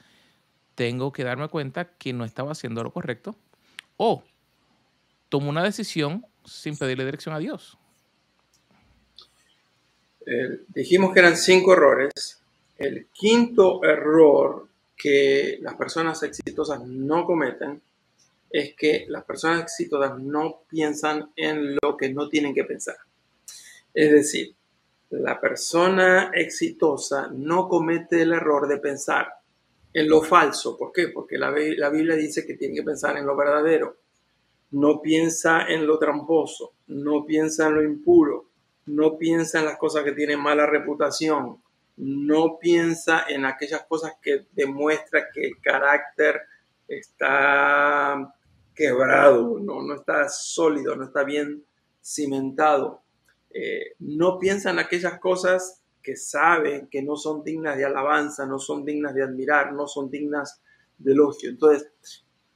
tengo 0.76 1.12
que 1.14 1.24
darme 1.24 1.48
cuenta 1.48 1.86
que 1.86 2.14
no 2.14 2.26
estaba 2.26 2.52
haciendo 2.52 2.84
lo 2.84 2.92
correcto 2.92 3.36
o 3.98 4.24
tomo 5.30 5.50
una 5.50 5.64
decisión 5.64 6.26
sin 6.46 6.78
pedirle 6.78 7.06
dirección 7.06 7.36
a 7.36 7.40
Dios. 7.40 7.78
Eh, 10.26 10.62
dijimos 10.70 11.14
que 11.14 11.20
eran 11.20 11.38
cinco 11.38 11.74
errores. 11.74 12.42
El 12.78 13.08
quinto 13.14 13.84
error 13.84 14.68
que 14.96 15.58
las 15.62 15.76
personas 15.76 16.24
exitosas 16.24 16.82
no 16.86 17.26
cometen 17.26 17.82
es 18.50 18.76
que 18.76 19.06
las 19.08 19.24
personas 19.24 19.64
exitosas 19.64 20.18
no 20.20 20.62
piensan 20.70 21.32
en 21.36 21.76
lo 21.82 21.98
que 21.98 22.14
no 22.14 22.30
tienen 22.30 22.54
que 22.54 22.64
pensar. 22.64 22.98
Es 23.94 24.12
decir, 24.12 24.56
la 25.10 25.40
persona 25.40 26.32
exitosa 26.34 27.30
no 27.34 27.68
comete 27.68 28.22
el 28.22 28.34
error 28.34 28.68
de 28.68 28.78
pensar 28.78 29.28
en 29.94 30.08
lo 30.08 30.22
falso. 30.22 30.78
¿Por 30.78 30.92
qué? 30.92 31.10
Porque 31.10 31.38
la, 31.38 31.52
la 31.52 31.90
Biblia 31.90 32.16
dice 32.16 32.46
que 32.46 32.56
tiene 32.56 32.76
que 32.76 32.84
pensar 32.84 33.18
en 33.18 33.26
lo 33.26 33.36
verdadero. 33.36 33.98
No 34.74 35.02
piensa 35.02 35.68
en 35.68 35.86
lo 35.86 36.00
tramposo, 36.00 36.74
no 36.88 37.26
piensa 37.26 37.68
en 37.68 37.76
lo 37.76 37.84
impuro, 37.84 38.50
no 38.88 39.18
piensa 39.18 39.60
en 39.60 39.66
las 39.66 39.78
cosas 39.78 40.04
que 40.04 40.14
tienen 40.14 40.40
mala 40.40 40.66
reputación, 40.66 41.62
no 41.98 42.58
piensa 42.60 43.26
en 43.30 43.46
aquellas 43.46 43.84
cosas 43.86 44.14
que 44.20 44.48
demuestran 44.52 45.26
que 45.32 45.46
el 45.46 45.62
carácter 45.62 46.42
está 46.88 48.34
quebrado, 48.74 49.60
no, 49.60 49.84
no 49.84 49.94
está 49.94 50.28
sólido, 50.28 50.96
no 50.96 51.06
está 51.06 51.24
bien 51.24 51.64
cimentado. 52.04 53.04
Eh, 53.52 53.94
no 54.00 54.40
piensa 54.40 54.72
en 54.72 54.80
aquellas 54.80 55.20
cosas 55.20 55.84
que 56.02 56.16
saben 56.16 56.88
que 56.88 57.04
no 57.04 57.16
son 57.16 57.44
dignas 57.44 57.78
de 57.78 57.86
alabanza, 57.86 58.48
no 58.48 58.58
son 58.58 58.84
dignas 58.84 59.14
de 59.14 59.24
admirar, 59.24 59.72
no 59.74 59.88
son 59.88 60.10
dignas 60.10 60.62
de 60.98 61.12
elogio. 61.14 61.52
Entonces, 61.52 61.92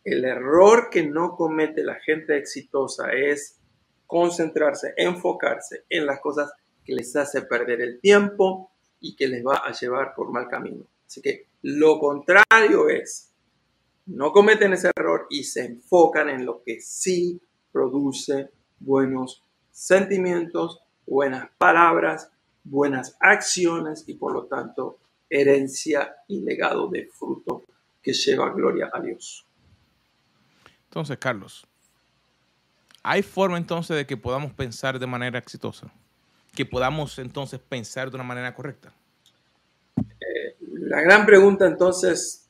el 0.08 0.24
error 0.24 0.90
que 0.90 1.06
no 1.06 1.36
comete 1.36 1.84
la 1.84 1.96
gente 1.96 2.38
exitosa 2.38 3.12
es 3.12 3.60
concentrarse, 4.06 4.94
enfocarse 4.96 5.84
en 5.90 6.06
las 6.06 6.22
cosas 6.22 6.50
que 6.86 6.94
les 6.94 7.14
hace 7.18 7.42
perder 7.42 7.82
el 7.82 8.00
tiempo 8.00 8.72
y 9.02 9.18
que 9.18 9.28
les 9.28 9.46
va 9.46 9.58
a 9.58 9.74
llevar 9.74 10.16
por 10.16 10.32
mal 10.32 10.48
camino. 10.48 10.86
Así 11.06 11.22
que 11.22 11.48
lo 11.64 12.00
contrario 12.00 12.88
es, 12.88 13.34
no 14.06 14.32
cometen 14.32 14.72
ese 14.72 14.92
error 14.96 15.28
y 15.30 15.44
se 15.44 15.66
enfocan 15.66 16.30
en 16.30 16.46
lo 16.46 16.64
que 16.64 16.80
sí 16.80 17.42
produce 17.74 18.50
buenos 18.80 19.44
sentimientos, 19.72 20.80
buenas 21.06 21.50
palabras, 21.58 22.32
buenas 22.64 23.18
acciones 23.20 24.06
y 24.08 24.14
por 24.14 24.32
lo 24.32 24.46
tanto 24.46 25.00
herencia 25.30 26.16
y 26.30 26.40
legado 26.40 26.88
de 26.88 27.08
fruto 27.08 27.66
que 28.02 28.14
lleva 28.14 28.54
gloria 28.54 28.90
a 28.94 29.02
Dios. 29.02 29.47
Entonces, 30.90 31.18
Carlos, 31.18 31.68
¿hay 33.04 33.22
forma 33.22 33.58
entonces 33.58 33.96
de 33.96 34.06
que 34.06 34.18
podamos 34.18 34.54
pensar 34.54 35.00
de 35.00 35.08
manera 35.08 35.40
exitosa? 35.40 35.92
Que 36.56 36.66
podamos 36.66 37.20
entonces 37.20 37.60
pensar 37.60 38.10
de 38.10 38.16
una 38.16 38.24
manera 38.24 38.54
correcta. 38.54 38.94
Eh, 39.98 40.56
la 40.60 41.02
gran 41.02 41.26
pregunta 41.26 41.66
entonces, 41.68 42.50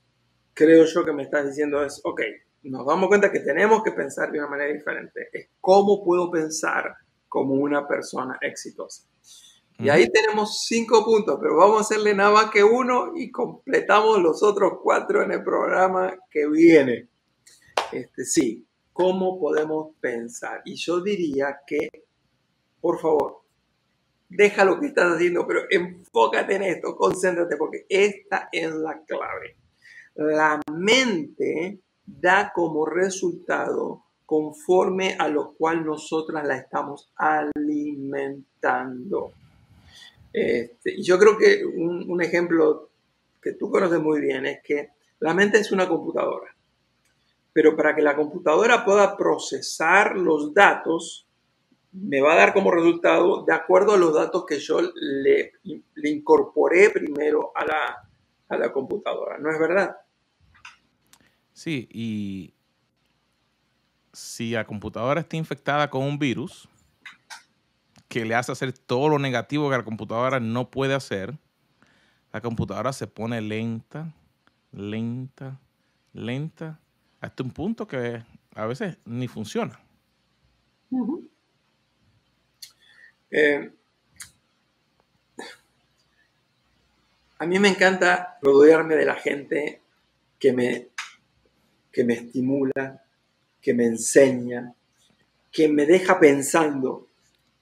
creo 0.53 0.85
yo 0.85 1.03
que 1.03 1.13
me 1.13 1.23
estás 1.23 1.47
diciendo 1.47 1.83
es, 1.83 1.99
ok, 2.03 2.21
nos 2.63 2.85
damos 2.85 3.07
cuenta 3.07 3.31
que 3.31 3.39
tenemos 3.39 3.83
que 3.83 3.91
pensar 3.91 4.31
de 4.31 4.39
una 4.39 4.47
manera 4.47 4.73
diferente. 4.73 5.29
Es 5.31 5.49
cómo 5.59 6.03
puedo 6.03 6.31
pensar 6.31 6.95
como 7.27 7.53
una 7.53 7.87
persona 7.87 8.37
exitosa. 8.41 9.03
Y 9.79 9.89
ahí 9.89 10.09
tenemos 10.09 10.65
cinco 10.65 11.05
puntos, 11.05 11.37
pero 11.39 11.55
vamos 11.55 11.77
a 11.77 11.81
hacerle 11.81 12.15
nada 12.15 12.31
más 12.31 12.49
que 12.49 12.63
uno 12.63 13.11
y 13.15 13.29
completamos 13.29 14.19
los 14.19 14.41
otros 14.41 14.79
cuatro 14.81 15.21
en 15.21 15.31
el 15.31 15.43
programa 15.43 16.15
que 16.31 16.47
viene. 16.47 17.07
Este, 17.91 18.25
sí, 18.25 18.65
¿cómo 18.93 19.39
podemos 19.39 19.95
pensar? 19.99 20.61
Y 20.65 20.75
yo 20.75 21.01
diría 21.01 21.59
que, 21.65 21.89
por 22.81 22.99
favor, 22.99 23.41
deja 24.29 24.65
lo 24.65 24.79
que 24.79 24.87
estás 24.87 25.13
haciendo, 25.13 25.47
pero 25.47 25.61
enfócate 25.69 26.55
en 26.55 26.63
esto, 26.63 26.95
concéntrate, 26.95 27.57
porque 27.57 27.85
esta 27.89 28.49
es 28.51 28.73
la 28.73 29.03
clave. 29.05 29.55
La 30.15 30.59
mente 30.73 31.79
da 32.05 32.51
como 32.53 32.85
resultado 32.85 34.07
conforme 34.27 35.15
a 35.17 35.27
lo 35.29 35.53
cual 35.53 35.83
nosotras 35.85 36.45
la 36.45 36.57
estamos 36.57 37.09
alimentando. 37.15 39.31
Este, 40.33 41.01
yo 41.01 41.17
creo 41.17 41.37
que 41.37 41.63
un, 41.65 42.21
ejemplo 42.21 42.89
que 43.41 43.53
tú 43.53 43.71
conoces 43.71 44.01
muy 44.01 44.19
bien 44.19 44.45
es 44.45 44.59
que 44.61 44.89
la 45.19 45.33
mente 45.33 45.59
es 45.59 45.71
una 45.71 45.87
computadora, 45.87 46.53
pero 47.57 47.75
para 47.75 47.95
que 47.95 48.03
la 48.03 48.15
computadora 48.15 48.85
pueda 48.85 49.17
procesar 49.17 50.15
los 50.15 50.53
datos, 50.53 51.27
me 51.91 52.21
va 52.21 52.33
a 52.33 52.35
dar 52.35 52.53
como 52.53 52.69
resultado 52.69 53.45
de 53.45 53.53
acuerdo 53.55 53.93
a 53.93 53.97
los 53.97 54.13
datos 54.13 54.45
que 54.45 54.59
yo 54.59 54.79
le, 54.79 55.53
le 55.63 56.09
incorporé 56.11 56.91
primero 56.91 57.51
a 57.55 57.65
la, 57.65 58.09
a 58.47 58.57
la 58.57 58.71
computadora, 58.71 59.39
¿no 59.39 59.49
es 59.49 59.57
verdad? 59.57 59.97
Sí, 61.51 61.89
y 61.91 62.53
si 64.13 64.51
la 64.51 64.67
computadora 64.67 65.21
está 65.21 65.35
infectada 65.35 65.89
con 65.89 66.03
un 66.03 66.19
virus 66.19 66.69
que 68.07 68.23
le 68.23 68.35
hace 68.35 68.51
hacer 68.51 68.71
todo 68.71 69.09
lo 69.09 69.17
negativo 69.17 69.67
que 69.71 69.77
la 69.77 69.83
computadora 69.83 70.39
no 70.39 70.69
puede 70.69 70.93
hacer, 70.93 71.33
la 72.31 72.39
computadora 72.39 72.93
se 72.93 73.07
pone 73.07 73.41
lenta, 73.41 74.13
lenta, 74.71 75.59
lenta, 76.13 76.81
hasta 77.21 77.43
un 77.43 77.51
punto 77.51 77.87
que 77.87 78.23
a 78.55 78.65
veces 78.65 78.97
ni 79.05 79.27
funciona. 79.27 79.79
Eh, 83.29 83.71
a 87.39 87.45
mí 87.45 87.59
me 87.59 87.69
encanta 87.69 88.37
rodearme 88.41 88.95
de 88.95 89.05
la 89.05 89.15
gente 89.15 89.81
que 90.39 90.53
me, 90.53 90.89
que 91.91 92.03
me 92.03 92.13
estimula, 92.13 93.03
que 93.61 93.73
me 93.73 93.85
enseña, 93.85 94.73
que 95.51 95.67
me 95.67 95.85
deja 95.85 96.19
pensando. 96.19 97.07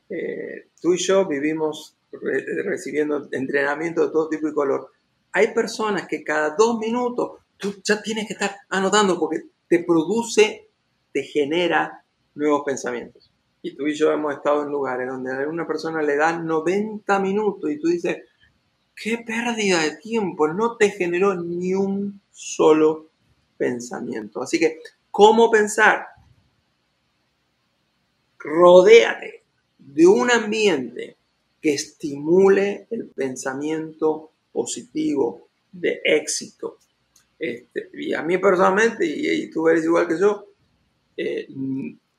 Eh, 0.10 0.68
tú 0.80 0.94
y 0.94 0.98
yo 0.98 1.26
vivimos 1.28 1.96
recibiendo 2.12 3.28
entrenamiento 3.32 4.06
de 4.06 4.12
todo 4.12 4.30
tipo 4.30 4.48
y 4.48 4.54
color. 4.54 4.92
Hay 5.32 5.54
personas 5.54 6.08
que 6.08 6.24
cada 6.24 6.56
dos 6.56 6.80
minutos 6.80 7.40
tú 7.58 7.76
ya 7.84 8.02
tienes 8.02 8.28
que 8.28 8.34
estar 8.34 8.56
anotando 8.70 9.20
porque 9.20 9.44
te 9.68 9.84
produce, 9.84 10.70
te 11.12 11.24
genera 11.24 12.04
nuevos 12.36 12.64
pensamientos. 12.66 13.32
Y 13.62 13.76
tú 13.76 13.88
y 13.88 13.96
yo 13.96 14.12
hemos 14.12 14.34
estado 14.34 14.64
en 14.64 14.70
lugares 14.70 15.08
donde 15.08 15.34
a 15.34 15.48
una 15.48 15.66
persona 15.66 16.02
le 16.02 16.16
dan 16.16 16.46
90 16.46 17.20
minutos 17.20 17.72
y 17.72 17.80
tú 17.80 17.88
dices, 17.88 18.18
qué 18.96 19.18
pérdida 19.18 19.82
de 19.82 19.98
tiempo, 19.98 20.48
no 20.48 20.78
te 20.78 20.92
generó 20.92 21.36
ni 21.36 21.74
un 21.74 22.22
solo 22.32 23.10
pensamiento. 23.58 24.42
Así 24.42 24.60
que 24.60 24.80
cómo 25.10 25.50
pensar. 25.50 26.08
Rodéate 28.38 29.44
de 29.80 30.06
un 30.06 30.30
ambiente 30.30 31.18
que 31.60 31.74
estimule 31.74 32.88
el 32.92 33.08
pensamiento 33.08 34.32
positivo 34.52 35.48
de 35.72 36.02
éxito. 36.04 36.78
Este, 37.38 37.90
y 37.94 38.14
a 38.14 38.22
mí 38.22 38.38
personalmente, 38.38 39.06
y, 39.06 39.50
tú 39.50 39.68
eres 39.68 39.84
igual 39.84 40.08
que 40.08 40.20
yo, 40.20 40.46
eh, 41.18 41.48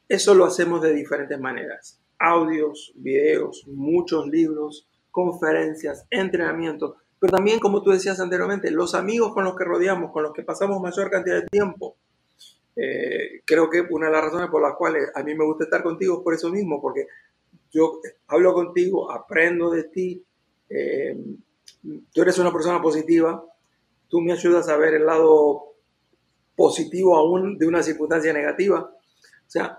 eso 0.08 0.34
lo 0.34 0.44
hacemos 0.44 0.82
de 0.82 0.92
diferentes 0.94 1.38
maneras. 1.38 2.00
Audios, 2.18 2.92
videos, 2.96 3.66
muchos 3.66 4.26
libros, 4.28 4.88
conferencias, 5.10 6.06
entrenamientos, 6.10 6.96
pero 7.18 7.32
también, 7.32 7.58
como 7.58 7.82
tú 7.82 7.90
decías 7.90 8.20
anteriormente, 8.20 8.70
los 8.70 8.94
amigos 8.94 9.32
con 9.32 9.44
los 9.44 9.56
que 9.56 9.64
rodeamos, 9.64 10.12
con 10.12 10.22
los 10.22 10.32
que 10.32 10.42
pasamos 10.42 10.80
mayor 10.80 11.10
cantidad 11.10 11.40
de 11.40 11.46
tiempo, 11.48 11.96
eh, 12.76 13.40
creo 13.46 13.70
que 13.70 13.80
una 13.88 14.06
de 14.06 14.12
las 14.12 14.24
razones 14.24 14.50
por 14.50 14.60
las 14.60 14.74
cuales 14.74 15.10
a 15.14 15.22
mí 15.22 15.34
me 15.34 15.44
gusta 15.46 15.64
estar 15.64 15.82
contigo 15.82 16.18
es 16.18 16.22
por 16.22 16.34
eso 16.34 16.50
mismo, 16.50 16.80
porque 16.80 17.06
yo 17.72 18.00
hablo 18.28 18.52
contigo, 18.52 19.10
aprendo 19.10 19.70
de 19.70 19.84
ti, 19.84 20.22
eh, 20.68 21.16
tú 22.12 22.22
eres 22.22 22.38
una 22.38 22.52
persona 22.52 22.82
positiva, 22.82 23.42
tú 24.08 24.20
me 24.20 24.32
ayudas 24.32 24.68
a 24.68 24.76
ver 24.76 24.94
el 24.94 25.06
lado 25.06 25.74
positivo 26.54 27.16
aún 27.16 27.58
de 27.58 27.66
una 27.66 27.82
circunstancia 27.82 28.32
negativa. 28.32 28.80
O 28.80 29.50
sea, 29.50 29.78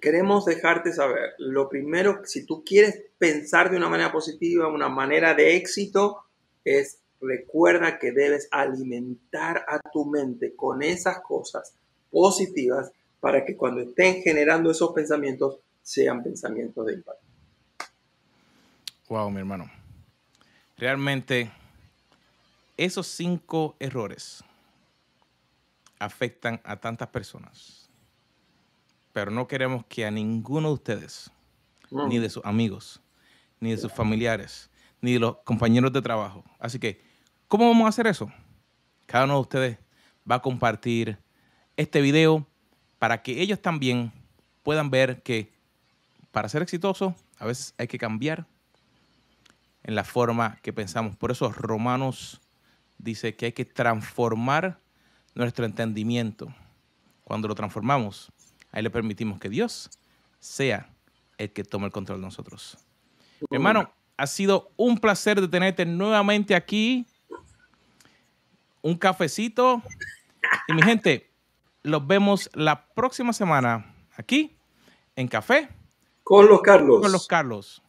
queremos 0.00 0.44
dejarte 0.44 0.92
saber, 0.92 1.30
lo 1.38 1.68
primero, 1.68 2.20
si 2.24 2.44
tú 2.44 2.62
quieres 2.64 3.02
pensar 3.18 3.70
de 3.70 3.76
una 3.76 3.88
manera 3.88 4.12
positiva, 4.12 4.68
una 4.68 4.88
manera 4.88 5.34
de 5.34 5.56
éxito, 5.56 6.24
es 6.64 7.00
recuerda 7.20 7.98
que 7.98 8.12
debes 8.12 8.48
alimentar 8.50 9.64
a 9.68 9.80
tu 9.92 10.06
mente 10.06 10.54
con 10.54 10.82
esas 10.82 11.20
cosas 11.20 11.74
positivas 12.10 12.92
para 13.20 13.44
que 13.44 13.56
cuando 13.56 13.82
estén 13.82 14.22
generando 14.22 14.70
esos 14.70 14.92
pensamientos 14.92 15.58
sean 15.82 16.22
pensamientos 16.22 16.86
de 16.86 16.94
impacto. 16.94 17.26
Wow, 19.08 19.30
mi 19.30 19.40
hermano. 19.40 19.70
Realmente 20.78 21.50
esos 22.84 23.06
cinco 23.06 23.76
errores 23.78 24.44
afectan 25.98 26.60
a 26.64 26.76
tantas 26.76 27.08
personas, 27.08 27.90
pero 29.12 29.30
no 29.30 29.46
queremos 29.46 29.84
que 29.86 30.06
a 30.06 30.10
ninguno 30.10 30.68
de 30.68 30.74
ustedes, 30.74 31.30
ni 32.08 32.18
de 32.18 32.30
sus 32.30 32.44
amigos, 32.44 33.00
ni 33.58 33.70
de 33.72 33.78
sus 33.78 33.92
familiares, 33.92 34.70
ni 35.00 35.14
de 35.14 35.18
los 35.18 35.36
compañeros 35.38 35.92
de 35.92 36.02
trabajo. 36.02 36.44
Así 36.58 36.78
que 36.78 37.10
¿Cómo 37.50 37.66
vamos 37.66 37.86
a 37.86 37.88
hacer 37.88 38.06
eso? 38.06 38.30
Cada 39.06 39.24
uno 39.24 39.34
de 39.34 39.40
ustedes 39.40 39.78
va 40.30 40.36
a 40.36 40.40
compartir 40.40 41.18
este 41.76 42.00
video 42.00 42.46
para 43.00 43.22
que 43.22 43.42
ellos 43.42 43.60
también 43.60 44.12
puedan 44.62 44.88
ver 44.88 45.20
que 45.24 45.52
para 46.30 46.48
ser 46.48 46.62
exitoso 46.62 47.16
a 47.40 47.46
veces 47.46 47.74
hay 47.76 47.88
que 47.88 47.98
cambiar 47.98 48.46
en 49.82 49.96
la 49.96 50.04
forma 50.04 50.60
que 50.62 50.72
pensamos. 50.72 51.16
Por 51.16 51.32
eso 51.32 51.50
Romanos 51.50 52.40
dice 53.02 53.34
que 53.34 53.46
hay 53.46 53.52
que 53.52 53.64
transformar 53.64 54.78
nuestro 55.34 55.64
entendimiento. 55.64 56.54
Cuando 57.24 57.48
lo 57.48 57.54
transformamos, 57.54 58.32
ahí 58.72 58.82
le 58.82 58.90
permitimos 58.90 59.38
que 59.38 59.48
Dios 59.48 59.90
sea 60.38 60.90
el 61.38 61.52
que 61.52 61.64
tome 61.64 61.86
el 61.86 61.92
control 61.92 62.18
de 62.18 62.26
nosotros. 62.26 62.76
Mi 63.48 63.56
hermano, 63.56 63.90
ha 64.16 64.26
sido 64.26 64.70
un 64.76 64.98
placer 64.98 65.40
de 65.40 65.48
tenerte 65.48 65.86
nuevamente 65.86 66.54
aquí. 66.54 67.06
Un 68.82 68.96
cafecito. 68.96 69.82
Y 70.68 70.72
mi 70.74 70.82
gente, 70.82 71.30
los 71.82 72.06
vemos 72.06 72.50
la 72.52 72.86
próxima 72.86 73.32
semana 73.32 73.94
aquí 74.16 74.56
en 75.16 75.28
Café. 75.28 75.68
Con 76.22 76.48
los 76.48 76.60
Carlos. 76.60 77.00
Con 77.00 77.12
los 77.12 77.26
Carlos. 77.26 77.82